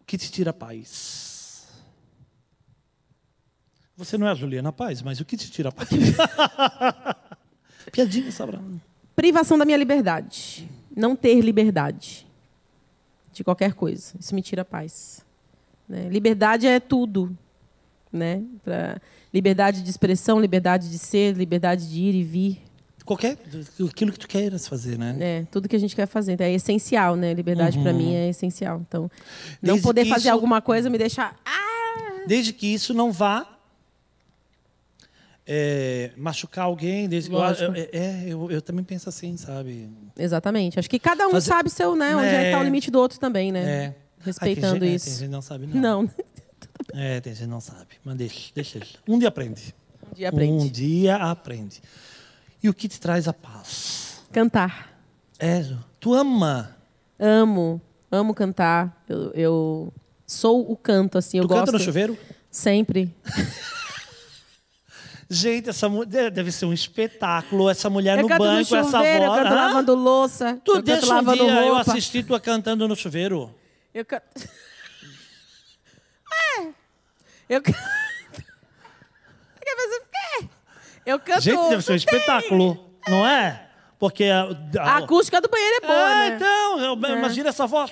[0.00, 1.68] O que te tira a paz?
[3.96, 5.88] Você não é a Juliana Paz, mas o que te tira a paz?
[7.92, 8.60] Piadinha, Sabra.
[9.14, 10.68] Privação da minha liberdade.
[10.96, 12.26] Não ter liberdade
[13.40, 14.12] de qualquer coisa.
[14.20, 15.24] Isso me tira a paz.
[15.88, 16.08] né?
[16.10, 17.34] Liberdade é tudo.
[18.12, 18.42] Né?
[18.62, 19.00] Pra...
[19.32, 22.62] Liberdade de expressão, liberdade de ser, liberdade de ir e vir.
[23.02, 23.38] Qualquer,
[23.88, 25.16] aquilo que tu queiras fazer, né?
[25.18, 26.32] É, tudo que a gente quer fazer.
[26.32, 27.32] Então, é essencial, né?
[27.32, 28.82] Liberdade pra mim é essencial.
[28.86, 29.10] Então,
[29.62, 31.32] não Desde poder fazer isso- alguma coisa me deixa.
[31.44, 32.22] Ah!
[32.26, 33.48] Desde que isso não vá
[35.52, 37.08] é, machucar alguém.
[37.08, 37.72] Desde, eu, Lógico.
[37.76, 39.90] eu- é, eu, eu também penso assim, sabe?
[40.16, 40.78] Exatamente.
[40.78, 42.14] Acho que cada um Fazer- sabe seu, né?
[42.14, 42.70] Onde é que tá o É.
[42.70, 43.60] lim- do outro também, né?
[43.86, 43.94] É.
[44.20, 45.04] Respeitando Ai, tem gente- é, isso.
[45.06, 45.80] tem gente que não sabe, não.
[46.04, 46.10] Não.
[46.94, 47.86] É, tem gente que não sabe.
[48.04, 48.78] Mas deixa, deixa.
[48.78, 48.86] ele.
[49.06, 49.74] Um dia aprende.
[50.10, 50.64] Um dia aprende.
[50.64, 51.82] Um dia aprende.
[52.62, 54.22] E o que te traz a paz?
[54.32, 54.90] Cantar.
[55.38, 55.64] É,
[56.00, 56.76] tu ama.
[57.18, 57.80] Amo.
[58.10, 59.04] Amo cantar.
[59.08, 59.92] Eu, eu
[60.26, 61.38] sou o canto, assim.
[61.38, 61.66] Eu tu gosto.
[61.66, 62.16] canta no chuveiro?
[62.50, 63.14] Sempre.
[65.32, 67.70] Gente, essa mulher deve ser um espetáculo.
[67.70, 69.38] Essa mulher eu no canto banco, essa chuveiro, voz.
[69.38, 69.66] eu canto Hã?
[69.66, 70.60] lavando louça.
[70.64, 71.92] Tu eu canto deixa um lavando dia eu roupa.
[71.92, 73.54] assisti tu cantando no chuveiro.
[73.94, 74.24] Eu canto.
[76.58, 76.66] É.
[77.48, 77.78] Eu canto.
[81.06, 81.40] Eu canto.
[81.40, 83.68] Gente, deve ser um espetáculo, não é?
[83.98, 84.48] Porque a,
[84.82, 86.36] A acústica do banheiro é boa, É, né?
[86.36, 87.18] então, eu- É.
[87.18, 87.90] imagina essa voz.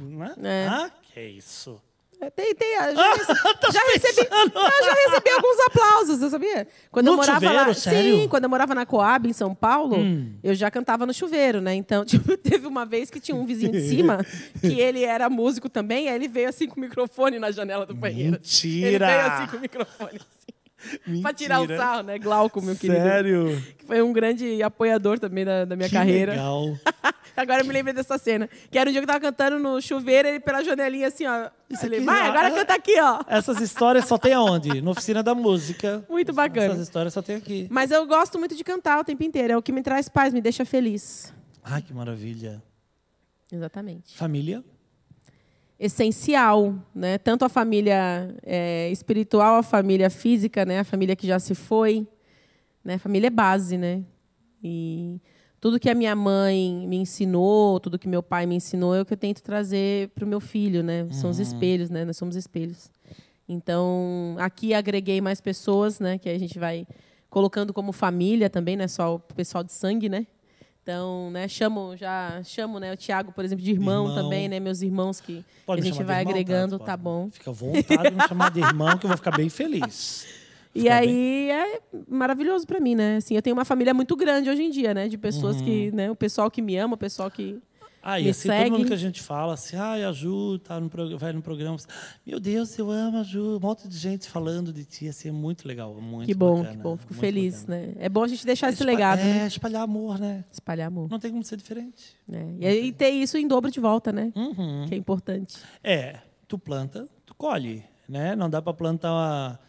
[0.00, 0.34] Né?
[0.42, 0.66] É.
[0.68, 1.80] Ah, que isso.
[2.20, 2.74] É, Tem, tem.
[2.74, 6.66] eu Já, rece- Tá já recebi, eu já recebi alguns aplausos, eu sabia?
[6.90, 7.68] Quando eu No morava chuveiro?
[7.68, 8.14] lá, Sério?
[8.16, 8.20] Hum.
[8.22, 9.96] sim, quando eu morava na Coab em São Paulo,
[10.42, 11.74] eu já cantava no chuveiro, né?
[11.74, 14.24] Então, tipo, teve uma vez que tinha um vizinho de cima
[14.60, 17.94] que ele era músico também, aí ele veio assim com o microfone na janela do
[17.94, 18.32] banheiro.
[18.32, 18.88] Mentira!
[18.88, 20.20] Ele veio assim com o microfone.
[21.22, 22.18] Pra tirar o sarro, né?
[22.18, 23.00] Glauco, meu querido.
[23.00, 23.62] Sério?
[23.76, 26.32] Que foi um grande apoiador também da, da minha Que carreira.
[26.32, 26.78] legal.
[27.36, 28.48] Agora eu me lembrei dessa cena.
[28.70, 31.50] Que era um dia que eu tava cantando no chuveiro, ele pela janelinha assim, ó.
[31.70, 32.50] Isso ele, vai, agora ah.
[32.50, 33.20] canta aqui, ó.
[33.28, 34.80] Essas histórias só tem aonde?
[34.80, 36.04] Na oficina da música.
[36.08, 36.72] Muito bacana.
[36.72, 37.68] Essas histórias só tem aqui.
[37.70, 39.52] Mas eu gosto muito de cantar o tempo inteiro.
[39.52, 41.32] É o que me traz paz, me deixa feliz.
[41.62, 42.62] Ai, que maravilha.
[43.52, 44.16] Exatamente.
[44.16, 44.64] Família?
[45.78, 47.18] Essencial, né?
[47.18, 50.80] Tanto a família é, espiritual, a família física, né?
[50.80, 52.06] A família que já se foi,
[52.84, 52.94] né?
[52.94, 54.02] A família é base, né?
[54.62, 55.20] E
[55.60, 59.06] tudo que a minha mãe me ensinou, tudo que meu pai me ensinou, é o
[59.06, 61.08] que eu tento trazer para o meu filho, né?
[61.12, 62.04] São os espelhos, né?
[62.04, 62.90] Nós somos espelhos.
[63.48, 66.18] Então, aqui agreguei mais pessoas, né?
[66.18, 66.86] Que a gente vai
[67.30, 70.26] colocando como família também, não é só o pessoal de sangue, né?
[70.88, 74.22] Então, né, chamo já chamo, né, o Tiago, por exemplo, de irmão, Irmão.
[74.24, 77.28] também, né, meus irmãos que, Pode a gente vai irmão, agregando, tá bom.
[77.30, 80.26] Fica à vontade de me chamar de irmão, que eu vou ficar bem feliz.
[80.74, 83.16] E aí é maravilhoso pra mim, né?
[83.16, 85.64] Assim, eu tenho uma família muito grande hoje em dia, né, de pessoas Uhum.
[85.64, 87.58] que, né, o pessoal que me ama, o pessoal que
[88.10, 88.70] Aí, Me assim, segue.
[88.70, 90.88] todo mundo que a gente fala assim, ai, a Ju tá no,
[91.18, 91.76] vai no programa.
[92.26, 93.56] Meu Deus, eu amo a Ju.
[93.56, 96.76] Um monte de gente falando de ti, assim, é muito legal, muito que bom, bacana,
[96.76, 97.86] que bom, fico feliz, bacana.
[97.86, 97.92] né?
[97.98, 99.46] É bom a gente deixar esse Espa- legado, É, né?
[99.46, 100.42] espalhar amor, né?
[100.50, 101.08] Espalhar amor.
[101.10, 102.16] Não tem como ser diferente.
[102.26, 102.54] né?
[102.58, 104.32] E aí ter isso em dobro de volta, né?
[104.34, 104.86] Uhum.
[104.88, 105.56] Que é importante.
[105.84, 108.34] É, tu planta, tu colhe, né?
[108.34, 109.60] Não dá para plantar uma,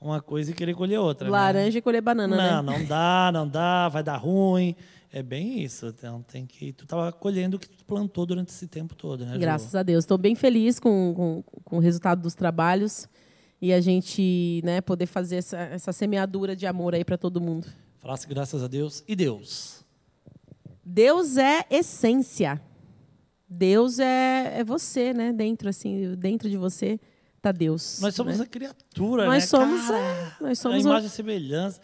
[0.00, 1.24] uma coisa e querer colher outra.
[1.26, 1.32] né?
[1.32, 2.78] Laranja e colher banana, Não, né?
[2.78, 4.76] não dá, não dá, vai dar ruim.
[5.12, 5.86] É bem isso.
[5.86, 6.72] Então tem que.
[6.72, 9.34] Tu tava colhendo o que tu plantou durante esse tempo todo, né?
[9.34, 9.40] Ju?
[9.40, 10.04] Graças a Deus.
[10.04, 13.08] Estou bem feliz com, com, com o resultado dos trabalhos
[13.60, 17.66] e a gente né, poder fazer essa, essa semeadura de amor aí para todo mundo.
[17.98, 19.02] Falasse graças a Deus.
[19.08, 19.84] E Deus?
[20.84, 22.60] Deus é essência.
[23.48, 25.32] Deus é, é você, né?
[25.32, 27.00] Dentro, assim, dentro de você
[27.40, 27.98] tá Deus.
[28.00, 28.44] Nós somos né?
[28.44, 29.46] a criatura, Nós né?
[29.46, 29.98] somos, cara?
[29.98, 31.80] é, nós a somos o- imagem e semelhança.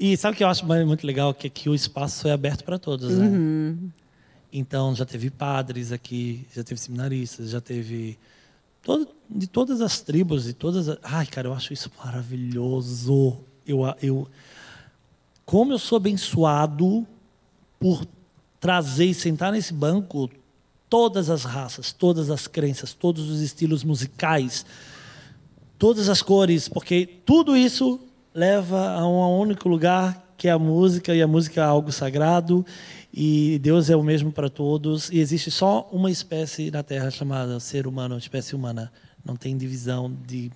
[0.00, 1.34] E sabe o que eu acho muito legal?
[1.34, 3.26] Que aqui o espaço é aberto para todos, né?
[3.26, 3.90] Uhum.
[4.52, 8.18] Então, já teve padres aqui, já teve seminaristas, já teve...
[8.82, 10.88] todo- de todas as tribos, de todas...
[10.88, 13.38] as- Ai, cara, eu acho isso maravilhoso.
[13.66, 14.28] Eu, eu,
[15.44, 17.06] como eu sou abençoado
[17.78, 18.06] por
[18.60, 20.30] trazer e sentar nesse banco
[20.88, 24.64] todas as raças, todas as crenças, todos os estilos musicais,
[25.78, 28.00] todas as cores, porque tudo isso
[28.38, 32.64] leva a um único lugar que é a música e a música é algo sagrado
[33.12, 37.58] e Deus é o mesmo para todos e existe só uma espécie na Terra chamada
[37.58, 38.92] ser humano, espécie humana.
[39.24, 40.52] Não tem divisão de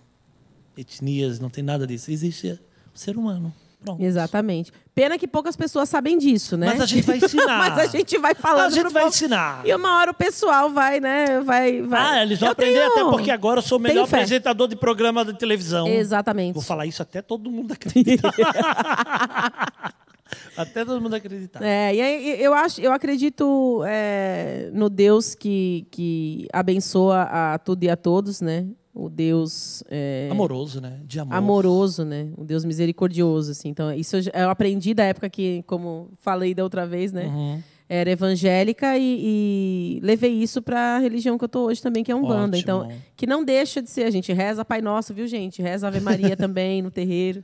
[0.77, 2.13] etnias, não tem nada disso.
[2.13, 2.53] Existe
[2.95, 3.53] o ser humano.
[3.85, 4.03] Pronto.
[4.03, 4.73] Exatamente.
[4.95, 6.67] Pena que poucas pessoas sabem disso, né?
[6.69, 7.59] Mas a gente vai ensinar.
[7.59, 9.15] Mas a gente vai falando A gente vai povo.
[9.15, 9.61] ensinar.
[9.65, 11.41] E uma hora o pessoal vai, né?
[11.41, 12.01] Vai, vai.
[12.19, 14.77] Ah, eles vão Eu aprender tenho- até porque agora eu sou o melhor apresentador de
[14.77, 15.89] programa de televisão.
[15.89, 16.55] Exatamente.
[16.55, 18.33] Vou falar isso até todo mundo acreditar.
[20.57, 21.63] até todo mundo acreditar.
[21.63, 27.85] É, e aí eu acho, eu acredito é, no Deus que, que abençoa a tudo
[27.85, 28.67] e a todos, né?
[28.95, 31.01] O Deus é, Amoroso, né?
[31.05, 31.35] De amor.
[31.35, 32.29] amoroso, né?
[32.37, 33.71] O Deus misericordioso, assim.
[33.71, 37.27] Então isso eu, aprendi da época que, como falei da outra vez, né?
[37.27, 37.63] Uhum.
[37.89, 42.13] Era evangélica e, e levei isso para a religião que eu tô hoje também, que
[42.13, 42.57] é umbanda.
[42.57, 42.85] Ótimo.
[42.85, 45.63] Então que não deixa de ser a gente reza Pai Nosso, viu gente?
[45.63, 47.43] Reza Ave Maria também no terreiro.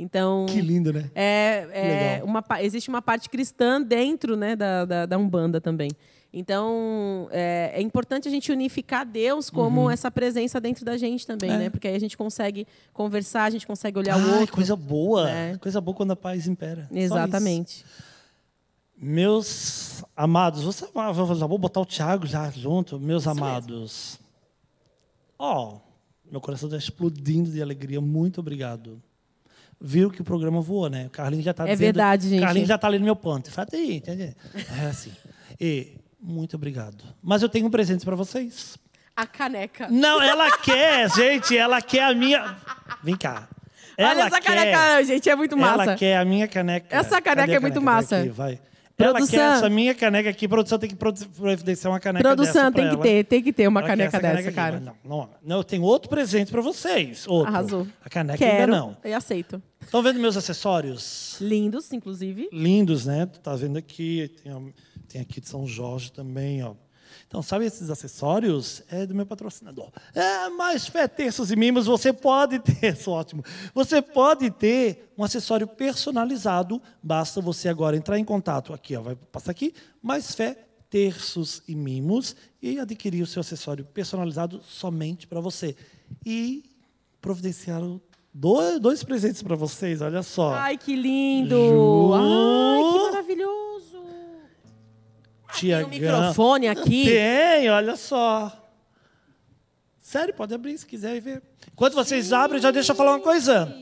[0.00, 1.10] Então Que lindo, né?
[1.14, 5.90] é, é uma, existe uma parte cristã dentro né, da, da, da Umbanda também.
[6.32, 11.50] Então, é, é importante a gente unificar Deus como essa presença dentro da gente também,
[11.50, 11.56] Uhum.
[11.56, 11.58] É.
[11.58, 11.70] né?
[11.70, 14.54] Porque aí a gente consegue conversar, a gente consegue olhar o Ai, outro.
[14.54, 15.28] coisa boa.
[15.28, 15.56] É.
[15.58, 16.82] Coisa boa quando a paz impera.
[16.92, 17.12] Isso.
[17.14, 17.84] Exatamente.
[18.96, 23.00] Meus amados, você, ah, vou- botar o Thiago já junto.
[23.00, 24.18] Meus amados.
[25.38, 25.78] Ó,
[26.30, 28.00] meu coração está explodindo de alegria.
[28.00, 29.02] Muito obrigado.
[29.80, 31.06] Viram que o programa voou, né?
[31.06, 31.80] O Carlinhos já está É dizendo...
[31.80, 32.42] verdade, gente.
[32.42, 33.50] Carlinhos já está ali no meu ponto.
[33.50, 34.34] Fala aí, entendeu?
[34.82, 35.10] É assim.
[35.58, 37.02] E, muito obrigado.
[37.22, 38.76] Mas eu tenho um presente para vocês.
[39.16, 39.88] A caneca.
[39.88, 41.56] Não, ela quer, gente.
[41.56, 42.56] Ela quer a minha...
[43.02, 43.48] Vem cá.
[43.96, 44.54] Ela Olha essa quer...
[44.54, 45.82] caneca, gente, é muito massa.
[45.82, 46.94] Ela quer a minha caneca.
[46.94, 48.18] Essa caneca é muito Cadê massa.
[48.20, 48.28] aqui?
[48.28, 48.60] Vai.
[49.04, 49.38] Ela Produção.
[49.38, 50.46] quer essa minha caneca aqui.
[50.48, 53.68] Produção tem que providenciar uma caneca Produção dessa pra tem que ter, tem que ter
[53.68, 54.76] uma caneca essa dessa, aqui, cara.
[54.76, 57.26] mas Não, não, não, eu tenho outro presente para vocês.
[57.26, 57.48] Outro.
[57.52, 57.86] Arrasou.
[58.04, 58.96] A caneca Quero ainda não.
[59.04, 59.62] e aceito.
[59.80, 61.36] Estão vendo meus acessórios?
[61.40, 62.48] Lindos, inclusive.
[62.52, 63.26] Lindos, né?
[63.26, 64.30] Tu tá vendo aqui.
[64.42, 64.74] Tem,
[65.08, 66.74] tem aqui de São Jorge também, ó.
[67.30, 68.82] Então, sabe esses acessórios?
[68.90, 69.92] É do meu patrocinador.
[70.12, 73.44] É, mais fé, terços e mimos, você pode ter, isso é ótimo.
[73.72, 76.82] Você pode ter um acessório personalizado.
[77.00, 79.72] Basta você agora entrar em contato aqui, ó, vai passar aqui,
[80.02, 80.58] mais fé,
[80.90, 85.76] terços e mimos e adquirir o seu acessório personalizado somente para você.
[86.26, 86.64] E
[87.20, 88.00] providenciaram
[88.34, 90.52] dois, dois presentes para vocês, olha só.
[90.52, 91.54] Ai, que lindo!
[91.54, 92.12] Ju.
[92.12, 93.59] Ai, que maravilhoso!
[95.68, 97.04] Tem um microfone aqui.
[97.04, 98.52] Tem, olha só.
[100.00, 101.42] Sério, pode abrir se quiser e ver.
[101.72, 103.72] Enquanto vocês abrem, já deixa eu falar uma coisa.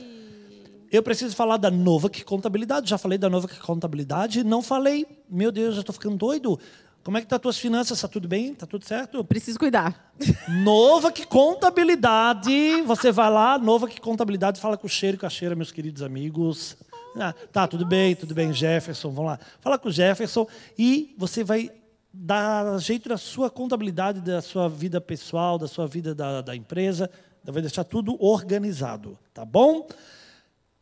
[0.91, 2.89] Eu preciso falar da Nova que Contabilidade.
[2.89, 4.43] Já falei da Nova que Contabilidade.
[4.43, 5.05] Não falei.
[5.29, 6.59] Meu Deus, já estou ficando doido.
[7.03, 7.97] Como é que tá as tuas finanças?
[7.97, 8.51] Está tudo bem?
[8.51, 9.23] Está tudo certo?
[9.23, 10.13] Preciso cuidar.
[10.63, 12.81] Nova que Contabilidade.
[12.83, 15.71] Você vai lá, Nova que Contabilidade, fala com o Cheiro e com a Cheira, meus
[15.71, 16.75] queridos amigos.
[17.15, 19.39] Ah, tá, tudo bem, tudo bem, Jefferson, vamos lá.
[19.59, 20.47] Fala com o Jefferson
[20.77, 21.71] e você vai
[22.13, 27.09] dar jeito da sua contabilidade, da sua vida pessoal, da sua vida da, da empresa.
[27.43, 29.87] Vai deixar tudo organizado, tá bom?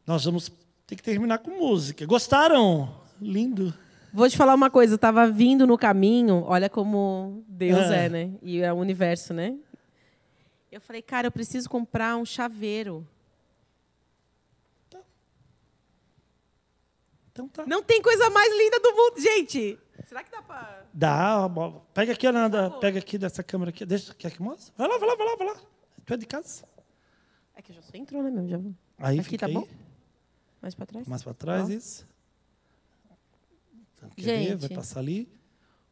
[0.05, 0.51] Nós vamos
[0.85, 2.05] ter que terminar com música.
[2.05, 2.93] Gostaram?
[3.21, 3.73] Lindo.
[4.13, 7.95] Vou te falar uma coisa, eu tava vindo no caminho, olha como Deus Ah.
[7.95, 8.31] é, né?
[8.41, 9.55] E é o universo, né?
[10.71, 13.05] Eu falei, cara, eu preciso comprar um chaveiro.
[17.37, 17.65] Então tá.
[17.67, 19.77] Não tem coisa mais linda do mundo, gente.
[20.05, 20.83] Será que dá pra.
[20.91, 21.47] Dá,
[21.93, 23.85] pega aqui, Ananda, pega aqui dessa câmera aqui.
[23.85, 24.73] Deixa, quer que mostre?
[24.75, 25.61] Vai lá, vai lá, vai lá, vai lá.
[26.03, 26.63] Tu é de casa?
[27.55, 28.47] É que já só entrou, né, meu?
[28.47, 28.57] Já...
[28.97, 29.53] Aí Aqui fica tá aí.
[29.53, 29.67] bom?
[30.61, 31.07] Mais pra trás?
[31.07, 31.71] Mais para trás, Ó.
[31.71, 32.07] isso.
[33.95, 34.55] Então, quer ver?
[34.55, 34.75] Vai Gente.
[34.75, 35.29] passar ali.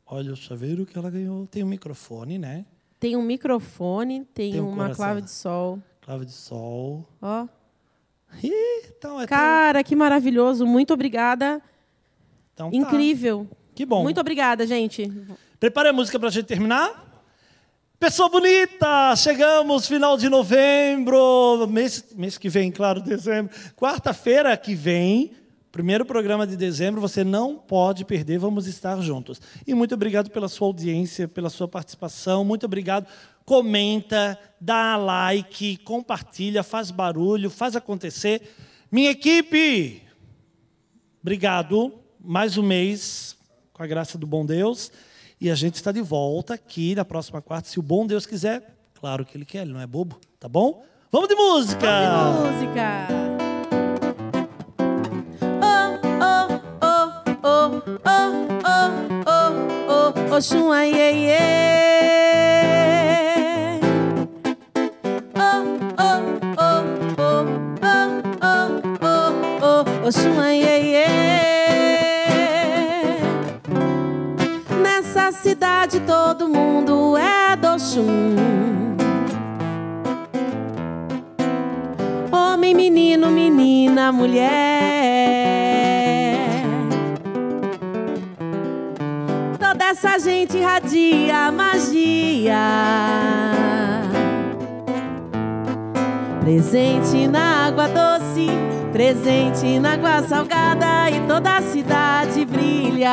[0.06, 1.46] Olha o chaveiro que ela ganhou.
[1.48, 2.66] Tem um microfone, né?
[3.00, 4.96] Tem um microfone, tem, Tem um uma coração.
[4.96, 5.80] clave de sol.
[6.02, 7.08] Clave de sol.
[7.22, 7.48] Ó.
[8.44, 10.66] então é Cara, que maravilhoso.
[10.66, 11.62] Muito obrigada.
[12.54, 12.76] então tá.
[12.78, 13.48] Incrível.
[13.74, 14.04] Que bom.
[14.04, 15.12] Muito obrigada, gente.
[15.60, 17.04] Prepare a música pra gente terminar.
[18.00, 23.56] Pessoa bonita, chegamos final de novembro, mês, mês que vem, claro, dezembro.
[23.76, 25.32] Quarta-feira que vem,
[25.76, 29.42] primeiro programa de dezembro, você não pode perder, vamos estar juntos.
[29.68, 33.06] E muito obrigado pela sua audiência, pela sua participação, muito obrigado.
[33.44, 38.42] Comenta, dá like, compartilha, faz barulho, faz acontecer.
[38.90, 40.02] Minha equipe,
[41.22, 41.92] Obrigado.
[42.24, 43.36] Mais um mês,
[43.74, 44.92] com a graça do bom Deus.
[45.42, 48.78] E a gente está de volta aqui na próxima quarta, se o bom Deus quiser.
[48.94, 50.86] Claro que ele quer, ele não é bobo, tá bom?
[51.12, 51.90] Vamos de música!
[52.32, 53.25] Música.
[60.36, 61.80] Oxum, ai, ai, ai.
[74.84, 78.36] Nessa cidade todo mundo é do Oxum.
[82.30, 85.05] Homem, menino, menina, mulher.
[90.16, 92.56] Essa gente irradia magia.
[96.40, 98.48] Presente na água doce,
[98.94, 103.10] presente na água salgada e toda a cidade brilha.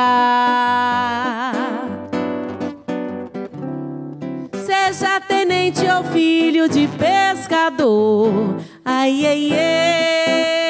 [4.65, 10.62] Seja tenente ou filho de pescador, ai, ai, ai.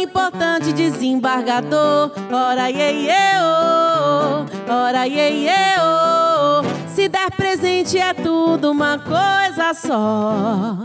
[0.00, 4.72] Importante desembargador, ora, ai, ai, ai, oh.
[4.72, 6.88] ora, ai, ai, ai, oh.
[6.88, 10.76] Se der presente é tudo uma coisa só.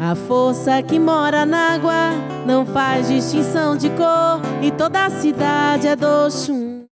[0.00, 2.10] A força que mora na água
[2.44, 6.87] não faz distinção de cor e toda a cidade é do.